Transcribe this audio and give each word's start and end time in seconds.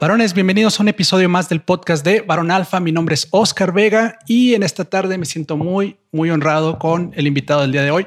Varones, 0.00 0.32
bienvenidos 0.32 0.78
a 0.78 0.84
un 0.84 0.88
episodio 0.88 1.28
más 1.28 1.48
del 1.48 1.60
podcast 1.60 2.04
de 2.04 2.20
Varón 2.20 2.52
Alfa. 2.52 2.78
Mi 2.78 2.92
nombre 2.92 3.14
es 3.14 3.26
Oscar 3.32 3.72
Vega 3.72 4.16
y 4.28 4.54
en 4.54 4.62
esta 4.62 4.84
tarde 4.84 5.18
me 5.18 5.26
siento 5.26 5.56
muy, 5.56 5.96
muy 6.12 6.30
honrado 6.30 6.78
con 6.78 7.12
el 7.16 7.26
invitado 7.26 7.62
del 7.62 7.72
día 7.72 7.82
de 7.82 7.90
hoy. 7.90 8.06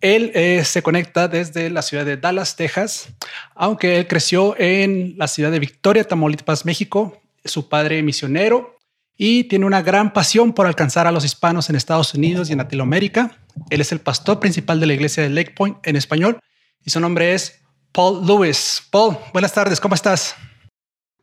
Él 0.00 0.30
eh, 0.36 0.62
se 0.64 0.80
conecta 0.84 1.26
desde 1.26 1.70
la 1.70 1.82
ciudad 1.82 2.04
de 2.04 2.16
Dallas, 2.16 2.54
Texas, 2.54 3.08
aunque 3.56 3.96
él 3.98 4.06
creció 4.06 4.54
en 4.60 5.16
la 5.18 5.26
ciudad 5.26 5.50
de 5.50 5.58
Victoria, 5.58 6.04
Tamaulipas, 6.04 6.64
México. 6.64 7.20
Su 7.44 7.68
padre 7.68 8.00
misionero 8.04 8.78
y 9.16 9.44
tiene 9.44 9.66
una 9.66 9.82
gran 9.82 10.12
pasión 10.12 10.52
por 10.52 10.68
alcanzar 10.68 11.08
a 11.08 11.12
los 11.12 11.24
hispanos 11.24 11.68
en 11.68 11.74
Estados 11.74 12.14
Unidos 12.14 12.48
y 12.48 12.52
en 12.52 12.58
Latinoamérica. 12.58 13.38
Él 13.70 13.80
es 13.80 13.90
el 13.90 13.98
pastor 13.98 14.38
principal 14.38 14.78
de 14.78 14.86
la 14.86 14.94
iglesia 14.94 15.24
de 15.24 15.30
Lake 15.30 15.50
Point 15.50 15.78
en 15.82 15.96
español 15.96 16.38
y 16.84 16.90
su 16.90 17.00
nombre 17.00 17.34
es 17.34 17.60
Paul 17.90 18.24
Lewis. 18.24 18.84
Paul, 18.88 19.18
buenas 19.32 19.52
tardes, 19.52 19.80
¿cómo 19.80 19.96
estás? 19.96 20.36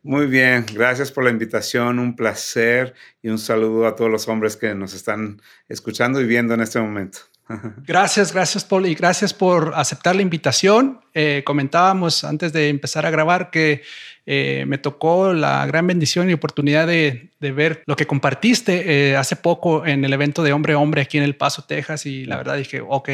Muy 0.04 0.26
bien, 0.26 0.66
gracias 0.74 1.12
por 1.12 1.24
la 1.24 1.30
invitación, 1.30 2.00
un 2.00 2.16
placer 2.16 2.96
y 3.22 3.30
un 3.30 3.38
saludo 3.38 3.86
a 3.86 3.96
todos 3.96 4.10
los 4.10 4.28
hombres 4.28 4.58
que 4.58 4.74
nos 4.74 4.96
están 4.96 5.40
escuchando 5.70 6.20
y 6.20 6.26
viendo 6.26 6.56
en 6.56 6.62
este 6.62 6.80
momento. 6.80 7.20
Gracias, 7.86 8.32
gracias 8.32 8.64
Paul 8.64 8.86
y 8.86 8.96
gracias 8.96 9.34
por 9.34 9.74
aceptar 9.76 10.16
la 10.16 10.22
invitación. 10.22 11.02
Eh, 11.14 11.44
comentábamos 11.46 12.24
antes 12.24 12.54
de 12.54 12.70
empezar 12.70 13.06
a 13.06 13.10
grabar 13.12 13.52
que 13.52 13.82
eh, 14.26 14.64
me 14.68 14.78
tocó 14.78 15.34
la 15.34 15.66
gran 15.66 15.86
bendición 15.86 16.30
y 16.30 16.34
oportunidad 16.34 16.88
de, 16.88 17.32
ver 17.40 17.84
lo 17.88 17.98
que 17.98 18.08
compartiste 18.08 19.10
eh, 19.10 19.18
hace 19.18 19.36
poco 19.36 19.86
en 19.86 20.06
el 20.06 20.14
evento 20.14 20.44
de 20.44 20.54
Hombre 20.54 20.74
a 20.74 20.78
Hombre 20.78 21.02
aquí 21.02 21.18
en 21.18 21.26
El 21.26 21.36
Paso, 21.36 21.66
Texas 21.66 22.06
y 22.06 22.26
la 22.26 22.38
verdad 22.38 22.56
dije, 22.56 22.82
ok, 22.88 23.10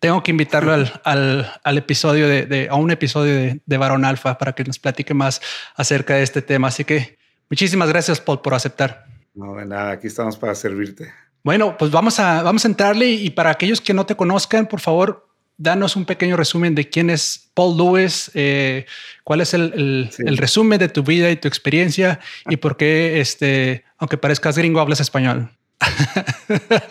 tengo 0.00 0.22
que 0.22 0.30
invitarlo 0.30 0.72
al, 1.04 1.76
episodio 1.76 2.28
de, 2.28 2.68
a 2.70 2.74
un 2.74 2.90
episodio 2.90 3.34
de, 3.34 3.60
de 3.64 3.76
Varón 3.78 4.04
Alfa 4.04 4.38
para 4.38 4.52
que 4.52 4.64
nos 4.64 4.78
platique 4.78 5.14
más 5.14 5.40
acerca 5.76 6.16
de 6.16 6.22
este 6.22 6.42
tema. 6.42 6.68
Así 6.68 6.84
que 6.84 7.18
muchísimas 7.48 7.88
gracias, 7.88 8.20
Paul, 8.20 8.40
por 8.40 8.54
aceptar. 8.54 9.06
No, 9.34 9.56
de 9.56 9.66
nada, 9.66 9.92
aquí 9.92 10.06
estamos 10.06 10.36
para 10.36 10.54
servirte. 10.54 11.12
Bueno, 11.42 11.76
pues 11.76 11.90
vamos 11.90 12.20
a, 12.20 12.42
vamos 12.42 12.64
a 12.64 12.68
entrarle 12.68 13.10
y 13.10 13.30
para 13.30 13.50
aquellos 13.50 13.80
que 13.80 13.92
no 13.92 14.06
te 14.06 14.16
conozcan, 14.16 14.66
por 14.66 14.80
favor, 14.80 15.28
danos 15.56 15.96
un 15.96 16.04
pequeño 16.04 16.36
resumen 16.36 16.74
de 16.74 16.88
quién 16.88 17.10
es 17.10 17.50
Paul 17.54 17.76
Lewis, 17.76 18.30
eh, 18.34 18.86
cuál 19.24 19.40
es 19.40 19.54
el, 19.54 20.10
el, 20.18 20.36
resumen 20.38 20.78
de 20.78 20.88
tu 20.88 21.02
vida 21.02 21.30
y 21.30 21.36
tu 21.36 21.48
experiencia 21.48 22.20
y 22.48 22.56
por 22.56 22.76
qué, 22.76 23.20
este, 23.20 23.84
aunque 23.98 24.16
parezcas 24.16 24.56
gringo, 24.56 24.80
hablas 24.80 25.00
español. 25.00 25.50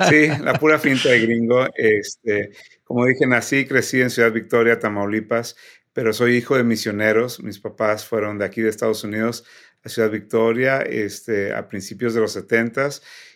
Sí, 0.10 0.28
la 0.42 0.54
pura 0.60 0.78
finta 0.78 1.10
de 1.10 1.22
gringo. 1.22 1.68
Este, 1.76 2.52
como 2.84 3.06
dije, 3.06 3.28
nací 3.28 3.58
y 3.58 3.66
crecí 3.66 4.02
en 4.02 4.10
Ciudad 4.10 4.32
Victoria, 4.32 4.80
Tamaulipas, 4.80 5.56
pero 5.94 6.14
soy 6.14 6.36
hijo 6.36 6.58
de 6.58 6.64
misioneros. 6.64 7.42
Mis 7.42 7.60
papás 7.60 8.06
fueron 8.06 8.38
de 8.38 8.46
aquí 8.46 8.62
de 8.62 8.70
Estados 8.70 9.04
Unidos 9.04 9.46
a 9.84 9.90
Ciudad 9.90 10.10
Victoria 10.10 10.82
este, 10.82 11.54
a 11.54 11.68
principios 11.68 12.14
de 12.14 12.22
los 12.22 12.32
70 12.34 12.90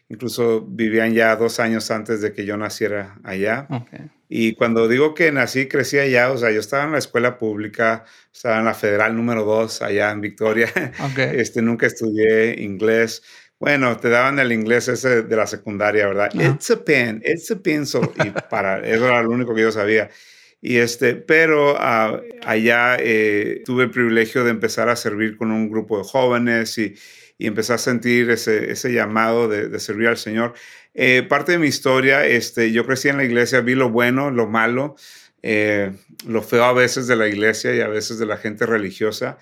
Incluso 0.09 0.61
vivían 0.61 1.13
ya 1.13 1.35
dos 1.35 1.59
años 1.59 1.91
antes 1.91 2.21
de 2.21 2.31
que 2.31 2.45
yo 2.45 2.55
naciera 2.55 3.17
allá. 3.23 3.67
Y 4.29 4.55
cuando 4.55 4.87
digo 4.87 5.13
que 5.13 5.33
nací 5.33 5.61
y 5.61 5.67
crecí 5.67 5.99
allá, 5.99 6.31
o 6.31 6.37
sea, 6.37 6.49
yo 6.51 6.61
estaba 6.61 6.85
en 6.85 6.93
la 6.93 6.97
escuela 6.97 7.37
pública, 7.37 8.05
estaba 8.33 8.59
en 8.59 8.65
la 8.65 8.73
federal 8.73 9.17
número 9.17 9.43
2 9.43 9.81
allá 9.81 10.11
en 10.11 10.21
Victoria. 10.21 10.71
Este, 11.17 11.61
nunca 11.61 11.87
estudié 11.87 12.61
inglés. 12.61 13.21
Bueno, 13.59 13.97
te 13.97 14.09
daban 14.09 14.37
el 14.39 14.51
inglés 14.51 14.87
ese 14.87 15.23
de 15.23 15.35
la 15.35 15.47
secundaria, 15.47 16.07
¿verdad? 16.07 16.29
It's 16.33 16.69
a 16.69 16.83
pen, 16.83 17.23
it's 17.25 17.49
a 17.51 17.59
pencil. 17.59 18.01
Y 18.23 18.29
para, 18.49 18.79
eso 18.87 19.05
era 19.07 19.21
lo 19.23 19.31
único 19.31 19.55
que 19.55 19.61
yo 19.61 19.71
sabía. 19.71 20.09
Y 20.61 20.77
este, 20.77 21.15
pero 21.15 21.75
ah, 21.79 22.21
allá 22.45 22.97
eh, 22.99 23.61
tuve 23.65 23.85
el 23.85 23.91
privilegio 23.91 24.43
de 24.43 24.51
empezar 24.51 24.89
a 24.89 24.95
servir 24.95 25.37
con 25.37 25.51
un 25.51 25.69
grupo 25.69 25.97
de 25.97 26.03
jóvenes 26.03 26.77
y, 26.77 26.95
y 27.37 27.47
empecé 27.47 27.73
a 27.73 27.77
sentir 27.77 28.29
ese, 28.31 28.71
ese 28.71 28.91
llamado 28.91 29.47
de, 29.47 29.69
de, 29.69 29.79
servir 29.79 30.07
al 30.07 30.17
Señor. 30.17 30.53
Eh, 30.93 31.23
parte 31.27 31.51
de 31.51 31.59
mi 31.59 31.67
historia, 31.67 32.25
este, 32.25 32.71
yo 32.71 32.85
crecí 32.85 33.09
en 33.09 33.17
la 33.17 33.23
iglesia, 33.23 33.61
vi 33.61 33.75
lo 33.75 33.91
bueno, 33.91 34.31
lo 34.31 34.47
malo, 34.47 34.95
eh, 35.43 35.91
lo 36.25 36.41
feo 36.41 36.63
a 36.63 36.73
veces 36.73 37.05
de 37.07 37.15
la 37.15 37.27
iglesia 37.27 37.75
y 37.75 37.81
a 37.81 37.87
veces 37.87 38.17
de 38.17 38.25
la 38.25 38.37
gente 38.37 38.65
religiosa. 38.65 39.37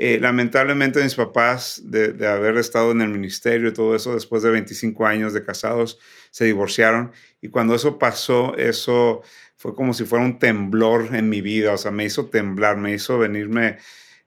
Eh, 0.00 0.20
lamentablemente 0.20 1.02
mis 1.02 1.16
papás, 1.16 1.82
de, 1.84 2.26
haber 2.28 2.56
estado 2.56 2.92
en 2.92 3.00
el 3.00 3.08
ministerio 3.08 3.68
y 3.68 3.72
todo 3.72 3.96
eso, 3.96 4.14
después 4.14 4.44
de 4.44 4.50
25 4.50 5.04
años 5.04 5.32
de 5.32 5.44
casados, 5.44 5.98
se 6.30 6.44
divorciaron. 6.44 7.10
Y 7.40 7.48
cuando 7.48 7.74
eso 7.74 7.98
pasó, 7.98 8.56
eso 8.56 9.22
fue 9.56 9.74
como 9.74 9.92
si 9.92 10.04
fuera 10.04 10.24
un 10.24 10.38
temblor 10.38 11.14
en 11.16 11.28
mi 11.28 11.40
vida, 11.40 11.72
o 11.72 11.78
sea, 11.78 11.90
me 11.90 12.04
hizo 12.04 12.26
temblar, 12.26 12.76
me 12.76 12.94
hizo 12.94 13.18
venirme 13.18 13.78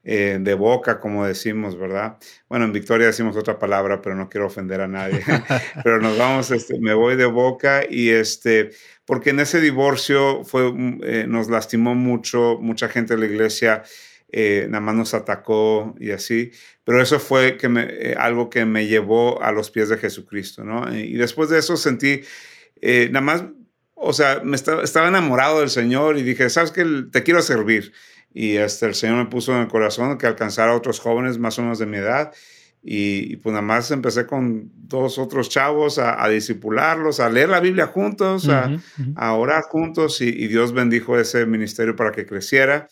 eh, 0.04 0.38
de 0.40 0.54
boca, 0.54 1.00
como 1.00 1.24
decimos, 1.24 1.78
¿verdad? 1.78 2.18
Bueno, 2.50 2.66
en 2.66 2.72
Victoria 2.72 3.06
decimos 3.06 3.34
otra 3.36 3.58
palabra, 3.58 4.02
pero 4.02 4.14
no 4.14 4.28
quiero 4.28 4.48
ofender 4.48 4.82
a 4.82 4.88
nadie. 4.88 5.22
pero 5.84 6.00
nos 6.00 6.18
vamos, 6.18 6.50
este, 6.50 6.78
me 6.80 6.92
voy 6.92 7.16
de 7.16 7.24
boca 7.24 7.82
y 7.88 8.10
este, 8.10 8.72
porque 9.06 9.30
en 9.30 9.40
ese 9.40 9.60
divorcio 9.60 10.44
fue, 10.44 10.70
mm, 10.70 11.00
eh, 11.02 11.24
nos 11.26 11.48
lastimó 11.48 11.94
mucho, 11.94 12.58
mucha 12.60 12.88
gente 12.88 13.14
de 13.14 13.20
la 13.20 13.26
iglesia 13.26 13.84
eh, 14.34 14.66
nada 14.70 14.80
más 14.80 14.94
nos 14.94 15.14
atacó 15.14 15.94
y 16.00 16.10
así. 16.10 16.52
Pero 16.84 17.02
eso 17.02 17.20
fue 17.20 17.58
que 17.58 17.68
me, 17.68 17.86
eh, 17.88 18.14
algo 18.18 18.48
que 18.48 18.64
me 18.64 18.86
llevó 18.86 19.42
a 19.42 19.52
los 19.52 19.70
pies 19.70 19.90
de 19.90 19.98
Jesucristo, 19.98 20.64
¿no? 20.64 20.92
Y 20.94 21.12
después 21.14 21.50
de 21.50 21.58
eso 21.58 21.76
sentí, 21.76 22.22
eh, 22.80 23.08
nada 23.12 23.24
más, 23.24 23.44
o 23.94 24.12
sea, 24.14 24.40
me 24.42 24.56
estaba, 24.56 24.82
estaba, 24.82 25.08
enamorado 25.08 25.60
del 25.60 25.68
Señor 25.68 26.16
y 26.16 26.22
dije, 26.22 26.48
¿sabes 26.48 26.72
qué? 26.72 26.84
Te 27.12 27.22
quiero 27.22 27.42
servir. 27.42 27.92
Y 28.32 28.56
este, 28.56 28.86
el 28.86 28.94
Señor 28.94 29.16
me 29.18 29.26
puso 29.26 29.54
en 29.54 29.60
el 29.60 29.68
corazón 29.68 30.16
que 30.16 30.26
alcanzara 30.26 30.72
a 30.72 30.76
otros 30.76 30.98
jóvenes 30.98 31.38
más 31.38 31.58
o 31.58 31.62
menos 31.62 31.78
de 31.78 31.86
mi 31.86 31.98
edad. 31.98 32.32
Y, 32.82 33.36
pues 33.36 33.52
nada 33.52 33.62
más 33.62 33.92
empecé 33.92 34.26
con 34.26 34.72
dos 34.74 35.18
otros 35.18 35.50
chavos 35.50 35.98
a, 35.98 36.20
a 36.20 36.28
disipularlos, 36.28 37.20
a 37.20 37.28
leer 37.28 37.50
la 37.50 37.60
Biblia 37.60 37.86
juntos, 37.86 38.48
a, 38.48 38.76
a 39.14 39.34
orar 39.34 39.62
juntos 39.64 40.20
y, 40.20 40.28
y, 40.30 40.48
Dios 40.48 40.72
bendijo 40.72 41.16
ese 41.16 41.46
ministerio 41.46 41.94
para 41.94 42.10
que 42.10 42.26
creciera 42.26 42.88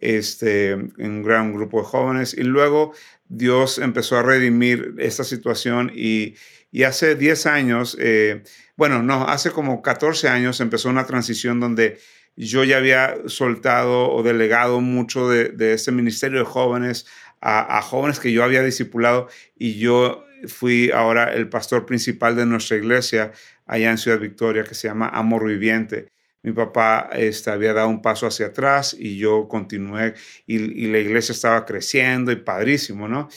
este, 0.00 0.74
un 0.74 1.22
gran 1.22 1.52
grupo 1.52 1.80
de 1.80 1.86
jóvenes. 1.86 2.34
Y 2.34 2.42
luego 2.42 2.92
Dios 3.28 3.78
empezó 3.78 4.16
a 4.16 4.22
redimir 4.22 4.94
esta 4.98 5.24
situación 5.24 5.92
y, 5.94 6.34
y 6.70 6.84
hace 6.84 7.14
10 7.14 7.46
años, 7.46 7.96
eh, 8.00 8.42
bueno, 8.76 9.02
no, 9.02 9.28
hace 9.28 9.50
como 9.50 9.82
14 9.82 10.28
años 10.28 10.60
empezó 10.60 10.88
una 10.88 11.06
transición 11.06 11.60
donde 11.60 11.98
yo 12.36 12.62
ya 12.64 12.76
había 12.76 13.16
soltado 13.26 14.10
o 14.10 14.22
delegado 14.22 14.80
mucho 14.80 15.28
de, 15.28 15.48
de 15.48 15.72
este 15.72 15.92
ministerio 15.92 16.40
de 16.40 16.44
jóvenes 16.44 17.06
a, 17.40 17.78
a, 17.78 17.82
jóvenes 17.82 18.20
que 18.20 18.32
yo 18.32 18.44
había 18.44 18.62
discipulado 18.62 19.28
y 19.58 19.78
yo 19.78 20.24
fui 20.46 20.90
ahora 20.92 21.34
el 21.34 21.48
pastor 21.48 21.84
principal 21.84 22.36
de 22.36 22.46
nuestra 22.46 22.76
iglesia 22.76 23.32
allá 23.66 23.90
en 23.90 23.98
Ciudad 23.98 24.20
Victoria 24.20 24.64
que 24.64 24.74
se 24.74 24.88
llama 24.88 25.08
Amor 25.08 25.46
Viviente. 25.46 26.08
Mi 26.42 26.52
papá 26.52 27.10
este, 27.12 27.50
había 27.50 27.72
dado 27.72 27.88
un 27.88 28.00
paso 28.00 28.26
hacia 28.26 28.46
atrás 28.46 28.94
y 28.98 29.18
yo 29.18 29.48
continué 29.48 30.14
y, 30.46 30.86
la 30.86 30.98
iglesia 30.98 31.32
estaba 31.32 31.64
creciendo 31.66 32.30
y 32.30 32.36
padrísimo, 32.36 33.08
¿no? 33.08 33.28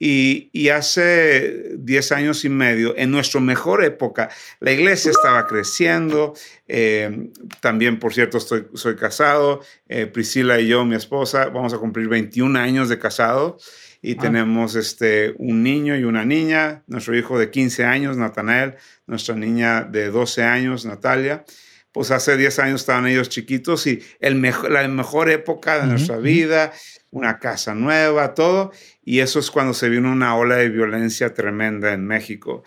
Y, 0.00 0.48
y, 0.52 0.68
hace 0.68 1.74
10 1.76 2.12
años 2.12 2.44
y 2.44 2.48
medio, 2.48 2.94
en 2.96 3.10
nuestra 3.10 3.40
mejor 3.40 3.84
época, 3.84 4.30
la 4.60 4.70
iglesia 4.70 5.10
estaba 5.10 5.48
creciendo. 5.48 6.34
Eh, 6.68 7.30
también, 7.60 7.98
por 7.98 8.14
cierto, 8.14 8.38
estoy, 8.38 8.66
soy 8.74 8.94
casado. 8.94 9.60
Eh, 9.88 10.06
Priscila 10.06 10.60
y 10.60 10.68
yo, 10.68 10.84
mi 10.84 10.94
esposa, 10.94 11.46
vamos 11.46 11.74
a 11.74 11.78
cumplir 11.78 12.06
21 12.08 12.56
años 12.60 12.88
de 12.88 13.00
casado 13.00 13.58
y 14.00 14.14
tenemos 14.14 14.76
este, 14.76 15.34
un 15.38 15.64
niño 15.64 15.96
y 15.96 16.04
una 16.04 16.24
niña. 16.24 16.84
Nuestro 16.86 17.16
hijo 17.16 17.36
de 17.36 17.50
15 17.50 17.84
años, 17.84 18.16
Natanael, 18.16 18.76
nuestra 19.08 19.34
niña 19.34 19.82
de 19.82 20.10
12 20.10 20.44
años, 20.44 20.86
Natalia 20.86 21.44
pues 21.92 22.10
hace 22.10 22.36
10 22.36 22.58
años 22.58 22.80
estaban 22.82 23.06
ellos 23.06 23.28
chiquitos 23.28 23.86
y 23.86 24.02
el 24.20 24.40
la 24.42 24.86
mejor 24.88 25.30
época 25.30 25.80
de 25.80 25.86
nuestra 25.86 26.18
vida, 26.18 26.72
una 27.10 27.38
casa 27.38 27.74
nueva, 27.74 28.34
todo. 28.34 28.72
Y 29.04 29.20
eso 29.20 29.38
es 29.38 29.50
cuando 29.50 29.72
se 29.72 29.88
vino 29.88 30.12
una 30.12 30.36
ola 30.36 30.56
de 30.56 30.68
violencia 30.68 31.32
tremenda 31.32 31.92
en 31.92 32.06
México. 32.06 32.62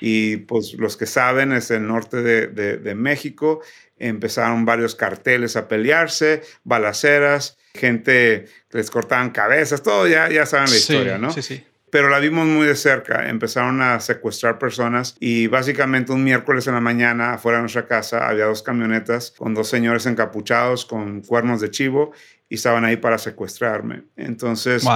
Y 0.00 0.38
pues 0.38 0.74
los 0.74 0.96
que 0.96 1.06
saben, 1.06 1.52
es 1.52 1.70
el 1.70 1.86
norte 1.86 2.22
de, 2.22 2.46
de, 2.48 2.94
México, 2.94 3.60
empezaron 3.98 4.64
varios 4.64 4.94
carteles 4.94 5.56
a 5.56 5.68
pelearse, 5.68 6.42
balaceras, 6.64 7.58
gente 7.74 8.46
que 8.70 8.78
les 8.78 8.90
cortaban 8.90 9.30
cabezas, 9.30 9.82
todo, 9.82 10.06
ya, 10.06 10.28
ya 10.30 10.46
saben 10.46 10.70
la 10.70 10.76
historia, 10.76 11.18
¿no? 11.18 11.30
Sí, 11.32 11.42
sí. 11.42 11.64
Pero 11.92 12.08
la 12.08 12.20
vimos 12.20 12.46
muy 12.46 12.66
de 12.66 12.74
cerca. 12.74 13.28
Empezaron 13.28 13.82
a 13.82 14.00
secuestrar 14.00 14.58
personas 14.58 15.14
y 15.20 15.46
básicamente 15.48 16.10
un 16.12 16.24
miércoles 16.24 16.66
en 16.66 16.72
la 16.72 16.80
mañana 16.80 17.34
afuera 17.34 17.58
de 17.58 17.64
nuestra 17.64 17.86
casa 17.86 18.30
había 18.30 18.46
dos 18.46 18.62
camionetas 18.62 19.30
con 19.30 19.52
dos 19.52 19.68
señores 19.68 20.06
encapuchados 20.06 20.86
con 20.86 21.20
cuernos 21.20 21.60
de 21.60 21.70
chivo 21.70 22.12
y 22.48 22.54
estaban 22.54 22.86
ahí 22.86 22.96
para 22.96 23.18
secuestrarme. 23.18 24.04
Entonces, 24.16 24.86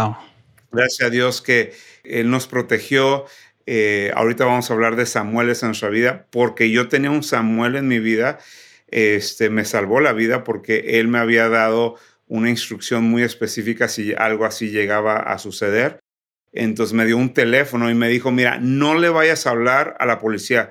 gracias 0.72 1.06
a 1.06 1.10
Dios 1.10 1.43
que 1.43 1.75
Él 2.02 2.31
nos 2.31 2.46
protegió. 2.46 3.26
Eh, 3.66 4.10
ahorita 4.14 4.46
vamos 4.46 4.70
a 4.70 4.72
hablar 4.72 4.96
de 4.96 5.04
Samueles 5.04 5.62
en 5.62 5.69
nuestra 5.69 5.90
vida, 5.90 6.26
porque 6.31 6.70
yo 6.70 6.88
tenía 6.88 7.10
un 7.10 7.22
Samuel 7.22 7.76
en 7.76 7.88
mi 7.88 7.99
vida, 7.99 8.38
este, 8.88 9.50
me 9.50 9.66
salvó 9.66 10.00
la 10.00 10.14
vida 10.14 10.44
porque 10.44 10.99
Él 10.99 11.08
me 11.08 11.19
había 11.19 11.50
dado 11.50 11.96
una 12.26 12.49
instrucción 12.49 13.04
muy 13.04 13.22
específica 13.22 13.87
si 13.87 14.14
algo 14.14 14.46
así 14.46 14.70
llegaba 14.70 15.19
a 15.19 15.37
suceder. 15.37 15.99
Entonces 16.52 16.94
me 16.94 17.04
dio 17.04 17.16
un 17.16 17.34
teléfono 17.34 17.90
y 17.90 17.94
me 17.94 18.08
dijo, 18.08 18.31
mira, 18.31 18.58
no 18.58 18.94
le 18.94 19.08
vayas 19.08 19.46
a 19.46 19.50
hablar 19.50 19.96
a 19.98 20.06
la 20.06 20.19
policía 20.19 20.70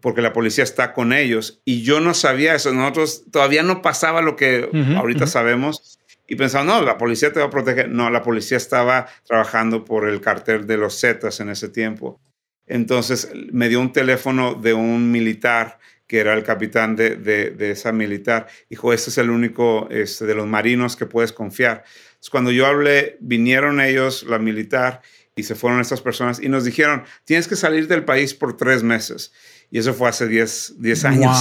porque 0.00 0.22
la 0.22 0.32
policía 0.32 0.62
está 0.62 0.92
con 0.92 1.12
ellos. 1.12 1.60
Y 1.64 1.82
yo 1.82 2.00
no 2.00 2.14
sabía 2.14 2.54
eso. 2.54 2.72
Nosotros 2.72 3.24
todavía 3.32 3.64
no 3.64 3.82
pasaba 3.82 4.22
lo 4.22 4.36
que 4.36 4.68
ahorita 4.96 5.26
sabemos. 5.26 5.98
Y 6.28 6.36
pensaba, 6.36 6.64
no, 6.64 6.80
la 6.80 6.96
policía 6.98 7.32
te 7.32 7.40
va 7.40 7.46
a 7.46 7.50
proteger. 7.50 7.88
No, 7.88 8.08
la 8.10 8.22
policía 8.22 8.56
estaba 8.56 9.06
trabajando 9.24 9.84
por 9.84 10.08
el 10.08 10.20
cartel 10.20 10.66
de 10.66 10.76
los 10.76 11.00
Zetas 11.00 11.40
en 11.40 11.48
ese 11.48 11.68
tiempo. 11.68 12.20
Entonces 12.66 13.32
me 13.52 13.68
dio 13.68 13.80
un 13.80 13.92
teléfono 13.92 14.54
de 14.54 14.74
un 14.74 15.10
militar 15.10 15.78
que 16.06 16.20
era 16.20 16.34
el 16.34 16.44
capitán 16.44 16.94
de, 16.94 17.16
de, 17.16 17.70
esa 17.70 17.90
militar. 17.90 18.46
Dijo, 18.70 18.92
este 18.92 19.10
es 19.10 19.18
el 19.18 19.30
único 19.30 19.88
este, 19.90 20.24
de 20.24 20.36
los 20.36 20.46
marinos 20.46 20.94
que 20.94 21.06
puedes 21.06 21.32
confiar 21.32 21.82
cuando 22.30 22.50
yo 22.50 22.66
hablé, 22.66 23.16
vinieron 23.20 23.80
ellos, 23.80 24.24
la 24.24 24.38
militar, 24.38 25.02
y 25.34 25.42
se 25.42 25.54
fueron 25.54 25.80
estas 25.80 26.00
personas 26.00 26.40
y 26.40 26.48
nos 26.48 26.64
dijeron, 26.64 27.04
tienes 27.24 27.46
que 27.46 27.56
salir 27.56 27.88
del 27.88 28.04
país 28.04 28.32
por 28.32 28.56
tres 28.56 28.82
meses. 28.82 29.32
Y 29.70 29.78
eso 29.78 29.92
fue 29.92 30.08
hace 30.08 30.28
10, 30.28 31.04
años. 31.04 31.36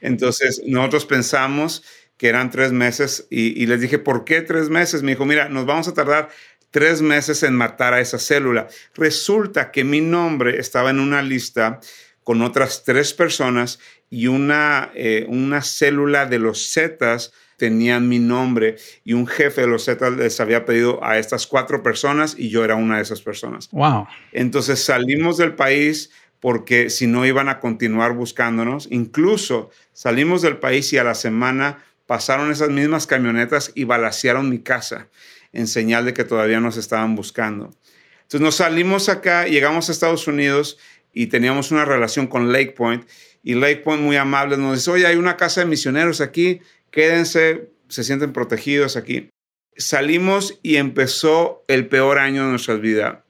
Entonces, 0.00 0.60
nosotros 0.66 1.06
pensamos 1.06 1.82
que 2.18 2.28
eran 2.28 2.50
tres 2.50 2.72
meses 2.72 3.26
y, 3.30 3.62
y, 3.62 3.66
les 3.66 3.80
dije, 3.80 3.98
¿por 3.98 4.24
qué 4.24 4.42
tres 4.42 4.68
meses? 4.68 5.02
Me 5.02 5.12
dijo, 5.12 5.24
mira, 5.24 5.48
nos 5.48 5.64
vamos 5.64 5.88
a 5.88 5.94
tardar 5.94 6.28
tres 6.70 7.00
meses 7.00 7.42
en 7.42 7.54
matar 7.54 7.94
a 7.94 8.00
esa 8.00 8.18
célula. 8.18 8.68
Resulta 8.94 9.70
que 9.70 9.84
mi 9.84 10.00
nombre 10.00 10.58
estaba 10.58 10.90
en 10.90 11.00
una 11.00 11.22
lista 11.22 11.80
con 12.24 12.42
otras 12.42 12.84
tres 12.84 13.14
personas 13.14 13.78
y 14.10 14.26
una, 14.26 14.90
eh, 14.94 15.24
una 15.28 15.62
célula 15.62 16.26
de 16.26 16.38
los 16.38 16.72
Zetas 16.72 17.32
tenían 17.58 18.08
mi 18.08 18.20
nombre 18.20 18.76
y 19.04 19.12
un 19.12 19.26
jefe 19.26 19.62
de 19.62 19.66
los 19.66 19.84
Zetas 19.84 20.12
les 20.12 20.40
había 20.40 20.64
pedido 20.64 21.04
a 21.04 21.18
estas 21.18 21.46
cuatro 21.46 21.82
personas 21.82 22.36
y 22.38 22.48
yo 22.48 22.64
era 22.64 22.76
una 22.76 22.96
de 22.96 23.02
esas 23.02 23.20
personas. 23.20 23.68
Wow. 23.72 24.06
Entonces 24.32 24.82
salimos 24.82 25.36
del 25.36 25.54
país 25.54 26.10
porque 26.40 26.88
si 26.88 27.08
no 27.08 27.26
iban 27.26 27.48
a 27.48 27.58
continuar 27.58 28.12
buscándonos. 28.12 28.86
Incluso 28.90 29.70
salimos 29.92 30.40
del 30.40 30.58
país 30.58 30.92
y 30.92 30.98
a 30.98 31.04
la 31.04 31.16
semana 31.16 31.84
pasaron 32.06 32.52
esas 32.52 32.70
mismas 32.70 33.06
camionetas 33.06 33.72
y 33.74 33.84
balacearon 33.84 34.48
mi 34.48 34.60
casa 34.60 35.08
en 35.52 35.66
señal 35.66 36.04
de 36.04 36.14
que 36.14 36.24
todavía 36.24 36.60
nos 36.60 36.76
estaban 36.76 37.16
buscando. 37.16 37.74
Entonces 38.22 38.40
nos 38.40 38.54
salimos 38.54 39.08
acá, 39.08 39.46
llegamos 39.46 39.88
a 39.88 39.92
Estados 39.92 40.28
Unidos 40.28 40.78
y 41.12 41.26
teníamos 41.26 41.72
una 41.72 41.84
relación 41.84 42.28
con 42.28 42.52
Lake 42.52 42.74
Point 42.76 43.04
y 43.42 43.54
Lake 43.54 43.78
Point 43.78 44.02
muy 44.02 44.16
amable 44.16 44.56
nos 44.56 44.76
dice, 44.76 44.90
oye, 44.90 45.06
hay 45.06 45.16
una 45.16 45.36
casa 45.36 45.60
de 45.60 45.66
misioneros 45.66 46.20
aquí, 46.20 46.60
quédense, 46.90 47.70
se 47.88 48.04
sienten 48.04 48.32
protegidos 48.32 48.96
aquí. 48.96 49.30
Salimos 49.76 50.58
y 50.62 50.76
empezó 50.76 51.64
el 51.68 51.88
peor 51.88 52.18
año 52.18 52.44
de 52.44 52.50
nuestra 52.50 52.74
vida. 52.74 53.24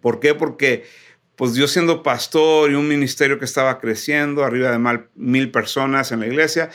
¿Por 0.00 0.20
qué? 0.20 0.34
Porque 0.34 0.84
pues 1.36 1.54
yo 1.54 1.66
siendo 1.66 2.02
pastor 2.02 2.70
y 2.70 2.74
un 2.74 2.86
ministerio 2.86 3.38
que 3.38 3.44
estaba 3.44 3.80
creciendo, 3.80 4.44
arriba 4.44 4.70
de 4.70 5.00
mil 5.16 5.50
personas 5.50 6.12
en 6.12 6.20
la 6.20 6.26
iglesia, 6.26 6.70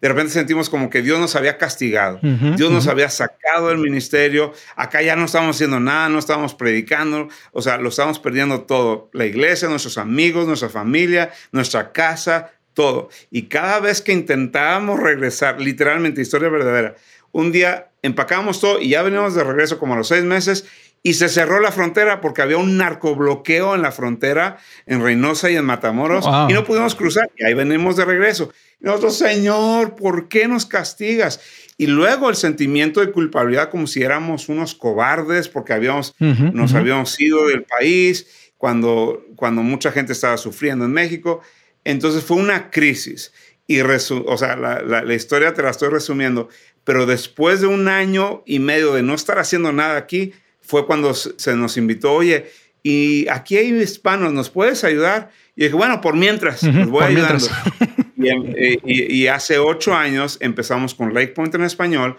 de 0.00 0.08
repente 0.08 0.32
sentimos 0.32 0.68
como 0.68 0.90
que 0.90 1.02
Dios 1.02 1.18
nos 1.18 1.36
había 1.36 1.56
castigado, 1.56 2.20
Dios 2.22 2.70
nos 2.70 2.86
había 2.86 3.08
sacado 3.08 3.68
del 3.68 3.78
ministerio, 3.78 4.52
acá 4.76 5.00
ya 5.00 5.16
no 5.16 5.24
estábamos 5.24 5.56
haciendo 5.56 5.80
nada, 5.80 6.08
no 6.10 6.18
estábamos 6.18 6.54
predicando, 6.54 7.28
o 7.52 7.62
sea, 7.62 7.78
lo 7.78 7.88
estábamos 7.88 8.18
perdiendo 8.18 8.60
todo, 8.62 9.08
la 9.14 9.24
iglesia, 9.24 9.68
nuestros 9.68 9.96
amigos, 9.96 10.46
nuestra 10.46 10.68
familia, 10.68 11.30
nuestra 11.50 11.92
casa, 11.92 12.52
todo. 12.76 13.08
Y 13.32 13.44
cada 13.44 13.80
vez 13.80 14.00
que 14.02 14.12
intentábamos 14.12 15.00
regresar, 15.00 15.60
literalmente, 15.60 16.20
historia 16.20 16.50
verdadera, 16.50 16.94
un 17.32 17.50
día 17.50 17.88
empacábamos 18.02 18.60
todo 18.60 18.80
y 18.80 18.90
ya 18.90 19.02
veníamos 19.02 19.34
de 19.34 19.42
regreso 19.42 19.80
como 19.80 19.94
a 19.94 19.96
los 19.96 20.08
seis 20.08 20.22
meses 20.22 20.66
y 21.02 21.14
se 21.14 21.28
cerró 21.28 21.60
la 21.60 21.72
frontera 21.72 22.20
porque 22.20 22.42
había 22.42 22.58
un 22.58 22.76
narcobloqueo 22.76 23.74
en 23.74 23.82
la 23.82 23.92
frontera 23.92 24.58
en 24.86 25.02
Reynosa 25.02 25.50
y 25.50 25.56
en 25.56 25.64
Matamoros 25.64 26.24
y 26.48 26.52
no 26.52 26.64
pudimos 26.64 26.94
cruzar 26.94 27.30
y 27.36 27.44
ahí 27.44 27.54
venimos 27.54 27.96
de 27.96 28.04
regreso. 28.04 28.52
Y 28.80 28.86
nosotros, 28.86 29.16
Señor, 29.16 29.94
¿por 29.94 30.28
qué 30.28 30.48
nos 30.48 30.66
castigas? 30.66 31.40
Y 31.78 31.86
luego 31.86 32.28
el 32.28 32.36
sentimiento 32.36 33.00
de 33.00 33.12
culpabilidad 33.12 33.70
como 33.70 33.86
si 33.86 34.02
éramos 34.02 34.48
unos 34.48 34.74
cobardes 34.74 35.48
porque 35.48 35.72
habíamos, 35.72 36.14
nos 36.18 36.74
habíamos 36.74 37.18
ido 37.20 37.46
del 37.46 37.62
país 37.62 38.50
cuando, 38.58 39.24
cuando 39.36 39.62
mucha 39.62 39.92
gente 39.92 40.12
estaba 40.12 40.36
sufriendo 40.36 40.84
en 40.84 40.92
México. 40.92 41.40
Entonces 41.86 42.24
fue 42.24 42.36
una 42.36 42.70
crisis. 42.70 43.32
Y 43.68 43.80
o 43.80 44.36
sea, 44.36 44.56
la, 44.56 44.82
la, 44.82 45.14
historia 45.14 45.54
te 45.54 45.62
la 45.62 45.70
estoy 45.70 45.88
resumiendo, 45.88 46.48
pero 46.84 47.06
después 47.06 47.60
de 47.60 47.66
un 47.66 47.88
año 47.88 48.42
y 48.46 48.58
medio 48.58 48.92
de 48.94 49.02
no 49.02 49.14
estar 49.14 49.38
haciendo 49.38 49.72
nada 49.72 49.96
aquí, 49.96 50.32
fue 50.60 50.86
cuando 50.86 51.14
se 51.14 51.56
nos 51.56 51.76
invitó, 51.76 52.12
oye, 52.12 52.46
y 52.82 53.26
aquí 53.28 53.56
hay 53.56 53.72
hispanos, 53.72 54.32
¿nos 54.32 54.50
puedes 54.50 54.84
ayudar? 54.84 55.30
Y 55.56 55.64
dije, 55.64 55.74
bueno, 55.74 56.00
por 56.00 56.16
mientras, 56.16 56.62
los 56.62 56.88
voy 56.88 57.04
ayudando. 57.04 57.46
Eh, 58.18 58.78
y, 58.84 59.14
y, 59.14 59.28
hace 59.28 59.58
ocho 59.58 59.94
años 59.94 60.38
empezamos 60.40 60.94
con 60.94 61.14
Lake 61.14 61.28
Point 61.28 61.54
en 61.54 61.62
español. 61.62 62.18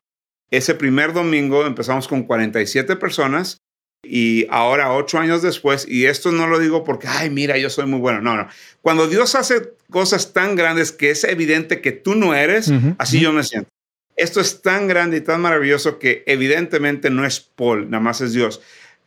Ese 0.52 0.74
primer 0.76 1.12
domingo 1.12 1.66
empezamos 1.66 2.08
con 2.08 2.24
47 2.24 2.96
personas 2.96 3.58
y 4.04 4.48
ahora, 4.50 4.94
ocho 4.94 5.20
años 5.20 5.42
después, 5.42 5.86
y 5.88 6.06
esto 6.06 6.32
no 6.32 6.48
lo 6.48 6.60
digo 6.60 6.84
porque, 6.84 7.08
ay, 7.08 7.30
mira, 7.30 7.58
yo 7.58 7.70
soy 7.70 7.86
muy 7.86 8.00
bueno. 8.00 8.22
No, 8.22 8.36
no. 8.36 8.48
Cuando 8.82 9.08
Dios 9.08 9.36
hace 9.36 9.74
cosas 9.90 10.34
tan 10.34 10.56
grandes 10.56 10.92
que 10.92 11.10
es 11.10 11.24
evidente 11.24 11.82
que 11.82 11.92
tú 11.92 12.16
no 12.16 12.34
eres, 12.34 12.72
así 12.98 13.20
yo 13.20 13.34
me 13.34 13.44
siento. 13.44 13.70
Esto 14.16 14.42
es 14.42 14.62
tan 14.62 14.88
grande 14.88 15.18
y 15.18 15.22
tan 15.22 15.42
maravilloso 15.42 16.00
que 16.00 16.24
evidentemente 16.26 17.10
no 17.10 17.26
es 17.26 17.40
Paul, 17.40 17.90
nada 17.90 18.02
más 18.02 18.22
es 18.22 18.34
Dios. 18.34 18.62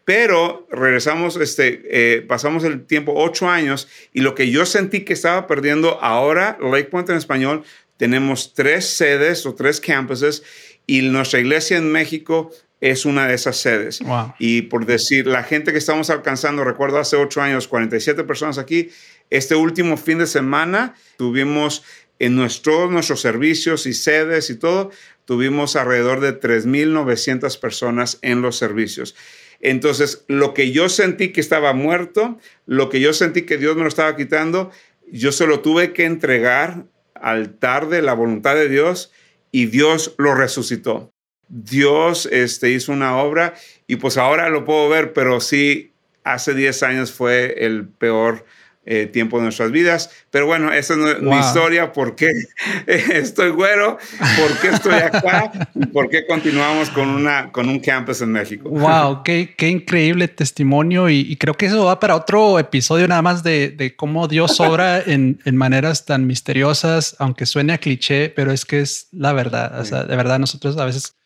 Pero 0.05 0.67
regresamos, 0.71 1.37
este, 1.37 1.83
eh, 1.85 2.23
pasamos 2.23 2.65
el 2.65 2.85
tiempo 2.85 3.13
ocho 3.17 3.49
años 3.49 3.89
y 4.13 4.21
lo 4.21 4.35
que 4.35 4.51
yo 4.51 4.67
sentí 4.67 5.05
que 5.05 5.13
estaba 5.13 5.47
perdiendo 5.47 6.01
ahora, 6.01 6.59
Lake 6.61 6.85
Point 6.85 7.11
en 7.11 7.17
español, 7.17 7.65
tenemos 7.97 8.55
tres 8.55 8.87
sedes 8.87 9.47
o 9.47 9.55
tres 9.55 9.81
campuses 9.81 10.43
y 10.87 11.03
nuestra 11.03 11.41
iglesia 11.41 11.77
en 11.77 11.93
México 11.93 12.51
es 12.81 13.05
una 13.05 13.27
de 13.27 13.35
esas 13.35 13.57
sedes. 13.57 14.01
Y 14.39 14.63
por 14.63 14.87
decir, 14.87 15.27
la 15.27 15.43
gente 15.43 15.73
que 15.73 15.79
estamos 15.79 16.11
alcanzando, 16.11 16.65
recuerdo 16.65 16.99
hace 16.99 17.17
ocho 17.17 17.43
años, 17.43 17.69
47 17.69 18.25
personas 18.25 18.59
aquí, 18.59 18.91
este 19.29 19.55
último 19.55 19.97
fin 19.97 20.19
de 20.19 20.27
semana 20.27 20.95
tuvimos 21.17 21.85
en 22.19 22.37
nuestros, 22.37 22.91
nuestros 22.91 23.21
servicios 23.21 23.87
y 23.87 23.95
sedes 23.95 24.51
y 24.51 24.57
todo, 24.57 24.91
tuvimos 25.25 25.77
alrededor 25.77 26.21
de 26.21 26.39
3.900 26.39 27.59
personas 27.61 28.19
en 28.23 28.43
los 28.43 28.57
servicios. 28.57 29.15
Entonces, 29.61 30.25
lo 30.27 30.55
que 30.55 30.73
yo 30.73 30.89
sentí 30.89 31.33
que 31.33 31.41
estaba 31.41 31.73
muerto, 31.73 32.39
lo 32.67 32.89
que 32.89 33.01
yo 33.01 33.13
sentí 33.13 33.43
que 33.43 33.59
Dios 33.59 33.77
me 33.77 33.83
lo 33.83 33.89
estaba 33.89 34.17
quitando, 34.17 34.71
yo 35.11 35.33
se 35.33 35.47
lo 35.47 35.61
tuve 35.61 35.93
que 35.93 36.05
entregar 36.05 36.87
al 37.15 37.39
altar 37.39 37.89
de 37.89 38.01
la 38.01 38.15
voluntad 38.15 38.55
de 38.55 38.69
Dios 38.69 39.13
y 39.53 39.67
Dios 39.67 40.15
lo 40.19 40.35
resucitó. 40.35 41.13
Dios 41.51 42.27
este, 42.31 42.71
hizo 42.71 42.93
una 42.93 43.19
obra 43.19 43.55
y 43.87 43.97
pues 43.97 44.17
ahora 44.17 44.49
lo 44.49 44.65
puedo 44.65 44.89
ver, 44.89 45.13
pero 45.13 45.41
sí, 45.41 45.93
hace 46.25 46.55
10 46.55 46.83
años 46.85 47.13
fue 47.13 47.67
el 47.67 47.89
peor 47.89 48.47
eh, 48.87 49.07
tiempo 49.07 49.37
de 49.37 49.43
nuestras 49.43 49.71
vidas. 49.71 50.11
Pero 50.31 50.47
bueno, 50.47 50.73
esa 50.73 50.95
es 50.95 51.21
mi 51.21 51.39
historia, 51.39 51.93
por 51.93 52.17
qué 52.17 52.29
estoy 52.87 53.51
güero, 53.51 53.99
por 54.39 54.59
qué 54.59 54.69
estoy 54.69 54.95
acá 54.95 55.71
y 55.75 55.87
por 55.87 56.09
qué 56.09 56.27
continuamos 56.27 56.89
con, 56.91 57.09
una, 57.09 57.53
con 57.53 57.69
un 57.69 57.79
campus 57.81 58.23
en 58.23 58.33
México. 58.33 58.71
Wow, 58.71 59.23
qué, 59.23 59.55
qué 59.57 59.69
increíble 59.69 60.29
testimonio 60.29 61.11
y, 61.11 61.37
creo 61.37 61.55
que 61.55 61.67
eso 61.67 61.85
va 61.85 62.01
para 62.01 62.17
otro 62.17 62.59
episodio 62.59 63.07
nada 63.07 63.23
más 63.23 63.43
de, 63.43 63.71
de 63.71 63.95
cómo 63.95 64.29
Dios 64.29 64.59
obra 64.61 65.01
en, 65.01 65.41
en, 65.45 65.57
maneras 65.57 66.07
tan 66.07 66.27
misteriosas, 66.27 67.17
aunque 67.19 67.45
suene 67.45 67.75
a 67.75 67.79
cliché, 67.79 68.31
pero 68.31 68.51
es 68.51 68.65
que 68.65 68.81
es 68.81 69.09
la 69.13 69.33
verdad. 69.33 69.79
O 69.79 69.85
sea, 69.85 70.05
de 70.05 70.17
verdad 70.17 70.39
nosotros 70.39 70.79
a 70.79 70.85
veces 70.87 71.20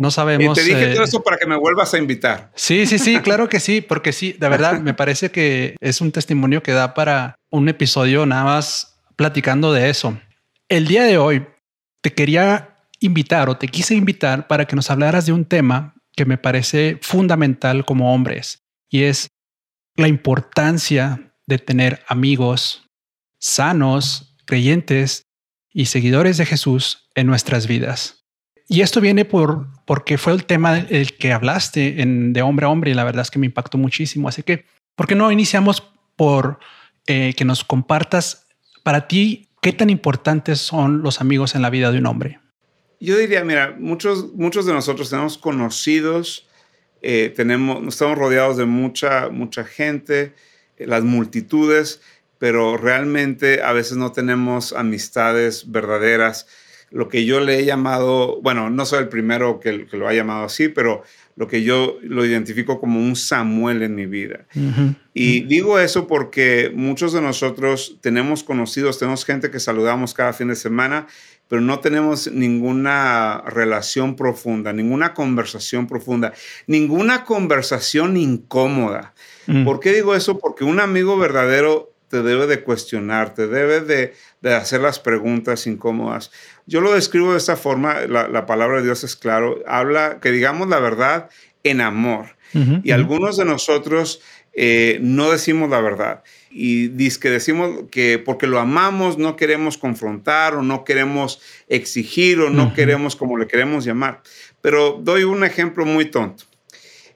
no 0.00 0.10
sabemos. 0.10 0.56
Y 0.56 0.62
te 0.62 0.66
dije 0.66 0.94
todo 0.94 1.02
eh, 1.02 1.04
eso 1.04 1.22
para 1.22 1.36
que 1.36 1.44
me 1.44 1.56
vuelvas 1.56 1.92
a 1.92 1.98
invitar. 1.98 2.50
Sí, 2.54 2.86
sí, 2.86 2.98
sí, 2.98 3.20
claro 3.20 3.50
que 3.50 3.60
sí, 3.60 3.82
porque 3.82 4.14
sí, 4.14 4.32
de 4.32 4.48
verdad 4.48 4.80
me 4.80 4.94
parece 4.94 5.30
que 5.30 5.76
es 5.78 6.00
un 6.00 6.10
testimonio 6.10 6.62
que 6.62 6.72
da 6.72 6.94
para 6.94 7.34
un 7.50 7.68
episodio 7.68 8.24
nada 8.24 8.44
más 8.44 8.98
platicando 9.16 9.74
de 9.74 9.90
eso. 9.90 10.18
El 10.70 10.86
día 10.86 11.04
de 11.04 11.18
hoy 11.18 11.46
te 12.00 12.14
quería 12.14 12.78
invitar 12.98 13.50
o 13.50 13.58
te 13.58 13.68
quise 13.68 13.94
invitar 13.94 14.46
para 14.46 14.64
que 14.64 14.74
nos 14.74 14.90
hablaras 14.90 15.26
de 15.26 15.32
un 15.32 15.44
tema 15.44 15.94
que 16.16 16.24
me 16.24 16.38
parece 16.38 16.98
fundamental 17.02 17.84
como 17.84 18.14
hombres, 18.14 18.62
y 18.88 19.02
es 19.02 19.28
la 19.96 20.08
importancia 20.08 21.34
de 21.46 21.58
tener 21.58 22.02
amigos 22.08 22.88
sanos, 23.38 24.34
creyentes 24.46 25.24
y 25.70 25.86
seguidores 25.86 26.38
de 26.38 26.46
Jesús 26.46 27.10
en 27.14 27.26
nuestras 27.26 27.66
vidas. 27.66 28.19
Y 28.72 28.82
esto 28.82 29.00
viene 29.00 29.24
por 29.24 29.66
porque 29.84 30.16
fue 30.16 30.32
el 30.32 30.44
tema 30.44 30.78
el 30.78 31.16
que 31.16 31.32
hablaste 31.32 32.00
en 32.00 32.32
de 32.32 32.40
hombre 32.42 32.66
a 32.66 32.68
hombre 32.68 32.92
y 32.92 32.94
la 32.94 33.02
verdad 33.02 33.22
es 33.22 33.30
que 33.32 33.40
me 33.40 33.46
impactó 33.46 33.78
muchísimo. 33.78 34.28
Así 34.28 34.44
que, 34.44 34.64
¿por 34.94 35.08
qué 35.08 35.16
no 35.16 35.32
iniciamos 35.32 35.82
por 36.14 36.60
eh, 37.08 37.34
que 37.36 37.44
nos 37.44 37.64
compartas 37.64 38.46
para 38.84 39.08
ti 39.08 39.48
qué 39.60 39.72
tan 39.72 39.90
importantes 39.90 40.60
son 40.60 41.02
los 41.02 41.20
amigos 41.20 41.56
en 41.56 41.62
la 41.62 41.70
vida 41.70 41.90
de 41.90 41.98
un 41.98 42.06
hombre? 42.06 42.38
Yo 43.00 43.18
diría, 43.18 43.42
mira, 43.42 43.74
muchos, 43.76 44.32
muchos 44.34 44.66
de 44.66 44.72
nosotros 44.72 45.10
tenemos 45.10 45.36
conocidos, 45.36 46.46
eh, 47.02 47.32
tenemos, 47.34 47.84
estamos 47.88 48.16
rodeados 48.16 48.56
de 48.56 48.66
mucha, 48.66 49.30
mucha 49.30 49.64
gente, 49.64 50.32
eh, 50.76 50.86
las 50.86 51.02
multitudes, 51.02 52.02
pero 52.38 52.76
realmente 52.76 53.64
a 53.64 53.72
veces 53.72 53.96
no 53.96 54.12
tenemos 54.12 54.72
amistades 54.72 55.72
verdaderas. 55.72 56.46
Lo 56.90 57.08
que 57.08 57.24
yo 57.24 57.40
le 57.40 57.58
he 57.58 57.64
llamado, 57.64 58.40
bueno, 58.42 58.68
no 58.68 58.84
soy 58.84 59.00
el 59.00 59.08
primero 59.08 59.60
que, 59.60 59.86
lo 59.92 60.08
ha 60.08 60.12
llamado 60.12 60.44
así, 60.44 60.68
pero 60.68 61.04
lo 61.36 61.46
que 61.46 61.62
yo 61.62 61.98
lo 62.02 62.24
identifico 62.26 62.80
como 62.80 62.98
un 62.98 63.14
Samuel 63.14 63.82
en 63.82 63.94
mi 63.94 64.06
vida. 64.06 64.46
Y 65.14 65.42
digo 65.42 65.78
eso 65.78 66.08
porque 66.08 66.72
muchos 66.74 67.12
de 67.12 67.20
nosotros 67.20 67.98
tenemos 68.00 68.42
conocidos, 68.42 68.98
tenemos 68.98 69.24
gente 69.24 69.50
que 69.50 69.60
saludamos 69.60 70.14
cada 70.14 70.32
fin 70.32 70.48
de 70.48 70.56
semana, 70.56 71.06
pero 71.50 71.62
no 71.62 71.80
tenemos 71.80 72.30
ninguna 72.30 73.42
relación 73.46 74.14
profunda, 74.14 74.72
ninguna 74.72 75.14
conversación 75.14 75.86
profunda, 75.86 76.32
ninguna 76.66 77.24
conversación 77.24 78.16
incómoda. 78.16 79.14
Mm. 79.46 79.64
¿Por 79.64 79.80
qué 79.80 79.92
digo 79.92 80.14
eso? 80.14 80.38
Porque 80.38 80.62
un 80.62 80.78
amigo 80.78 81.18
verdadero 81.18 81.92
te 82.10 82.22
debe 82.22 82.48
de 82.48 82.62
cuestionar, 82.62 83.34
te 83.34 83.46
debe 83.46 83.80
de, 83.80 84.12
hacer 84.52 84.80
las 84.80 84.98
preguntas 84.98 85.66
incómodas. 85.68 86.32
Yo 86.66 86.80
lo 86.80 86.92
describo 86.92 87.32
de 87.32 87.38
esta 87.38 87.56
forma, 87.56 88.00
la, 88.00 88.46
palabra 88.46 88.78
de 88.78 88.84
Dios 88.84 89.04
es 89.04 89.14
claro, 89.14 89.62
habla 89.66 90.18
que 90.20 90.32
digamos 90.32 90.68
la 90.68 90.80
verdad 90.80 91.30
en 91.62 91.80
amor. 91.80 92.36
y 92.82 92.90
algunos 92.90 93.36
de 93.36 93.44
nosotros 93.44 94.20
eh, 94.52 94.98
no 95.00 95.30
decimos 95.30 95.70
la 95.70 95.80
verdad. 95.80 96.24
Y 96.50 96.88
dice 96.88 97.20
que 97.20 97.30
decimos 97.30 97.84
que 97.92 98.18
porque 98.18 98.48
lo 98.48 98.58
amamos 98.58 99.16
no 99.16 99.36
queremos 99.36 99.78
confrontar 99.78 100.56
o 100.56 100.62
no 100.62 100.82
queremos 100.82 101.40
exigir 101.68 102.40
o 102.40 102.50
no 102.50 102.74
queremos 102.74 103.14
como 103.14 103.38
le 103.38 103.46
queremos 103.46 103.84
llamar. 103.84 104.22
Pero 104.60 104.98
doy 105.00 105.22
un 105.22 105.44
ejemplo 105.44 105.86
muy 105.86 106.06
tonto. 106.06 106.42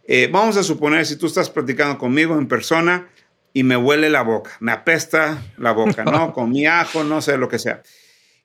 Eh, 0.07 0.29
vamos 0.31 0.57
a 0.57 0.63
suponer 0.63 1.05
si 1.05 1.17
tú 1.17 1.27
estás 1.27 1.51
platicando 1.51 1.99
conmigo 1.99 2.39
en 2.39 2.47
persona 2.47 3.09
y 3.55 3.63
me 3.63 3.77
huele 3.77 4.11
la 4.11 4.23
boca, 4.23 4.51
me 4.61 4.73
apesta 4.73 5.43
la 5.57 5.73
boca, 5.73 6.05
¿no? 6.05 6.33
Con 6.35 6.51
mi 6.51 6.67
ajo, 6.67 7.05
no 7.05 7.23
sé, 7.23 7.39
lo 7.39 7.49
que 7.49 7.59
sea. 7.59 7.83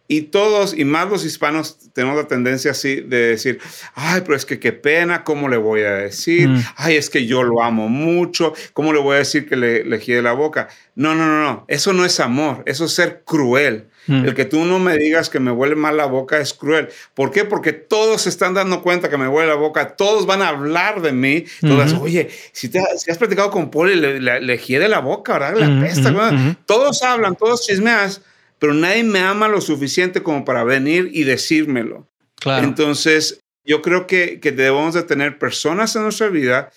Y 0.08 0.22
todos, 0.24 0.75
y 0.75 0.86
más 0.86 1.10
los 1.10 1.25
hispanos, 1.25 1.92
tenemos 1.94 2.18
la 2.18 2.28
tendencia 2.28 2.72
así 2.72 3.01
de 3.01 3.30
decir, 3.30 3.60
ay, 3.94 4.22
pero 4.22 4.36
es 4.36 4.46
que 4.46 4.60
qué 4.60 4.72
pena, 4.72 5.24
¿cómo 5.24 5.50
le 5.50 5.58
voy 5.58 5.82
a 5.82 5.94
decir? 5.94 6.48
Mm. 6.48 6.63
Ay, 6.78 6.96
es 6.96 7.10
que 7.10 7.25
yo 7.28 7.44
lo 7.44 7.62
amo 7.62 7.89
mucho, 7.89 8.54
¿cómo 8.74 8.94
le 8.94 9.00
voy 9.00 9.16
a 9.16 9.20
decir 9.20 9.48
que 9.48 9.56
le, 9.56 9.84
le 9.84 10.00
gire 10.00 10.22
la 10.22 10.34
boca? 10.34 10.68
No, 10.96 11.13
no, 11.13 11.28
no, 11.28 11.44
no, 11.44 11.66
eso 11.68 11.94
no 11.94 12.06
es 12.06 12.20
amor, 12.20 12.63
eso 12.66 12.86
es 12.86 12.92
ser 12.94 13.24
cruel. 13.25 13.88
Mm. 14.10 14.25
El 14.25 14.34
que 14.34 14.46
tú 14.46 14.66
no 14.66 14.80
me 14.80 14.98
digas 14.98 15.30
que 15.30 15.39
me 15.39 15.51
huele 15.51 15.75
mal 15.75 15.96
la 15.96 16.06
boca 16.06 16.39
es 16.39 16.54
cruel. 16.54 16.89
¿Por 17.13 17.32
qué? 17.32 17.46
Porque 17.46 17.74
todos 17.74 18.24
se 18.24 18.30
están 18.30 18.54
dando 18.54 18.82
cuenta 18.82 19.10
que 19.10 19.18
me 19.18 19.28
huele 19.28 19.48
la 19.48 19.56
boca, 19.56 19.96
todos 19.96 20.25
van 20.25 20.42
a 20.42 20.50
hablar 20.50 21.01
de 21.01 21.13
mí. 21.13 21.46
Todas, 21.62 21.94
oye, 21.94 22.30
si, 22.51 22.70
te, 22.70 22.80
has 22.80 23.18
platicado 23.18 23.50
con 23.51 23.70
Poli, 23.70 23.96
le, 23.96 24.20
le, 24.20 24.42
le 24.42 24.89
la 24.89 25.00
boca, 25.00 25.34
¿verdad? 25.34 25.56
La 25.56 25.82
pesta, 25.82 26.56
Todos 26.66 27.04
hablan, 27.04 27.36
todos 27.36 27.66
chismeas 27.66 28.22
pero 28.60 28.74
nadie 28.74 29.04
me 29.04 29.20
ama 29.20 29.48
lo 29.48 29.62
suficiente 29.62 30.22
como 30.22 30.46
para 30.46 30.63
venir 30.63 31.10
y 31.13 31.24
decírmelo. 31.24 32.08
Claro. 32.36 32.68
Entonces, 32.68 33.39
yo 33.63 33.82
creo 33.82 34.06
que, 34.06 34.39
que 34.39 34.51
debemos 34.51 34.94
de 34.94 35.04
tener 35.04 35.39
personas 35.39 35.96
en 35.96 36.04
nuestra 36.04 36.28
vida 36.28 36.70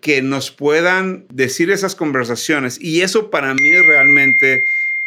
que 0.00 0.22
nos 0.22 0.50
puedan 0.50 1.26
decir 1.32 1.70
esas 1.70 1.94
conversaciones 1.94 2.80
y 2.80 3.02
eso 3.02 3.30
para 3.30 3.54
mí 3.54 3.70
es 3.70 3.86
realmente 3.86 4.62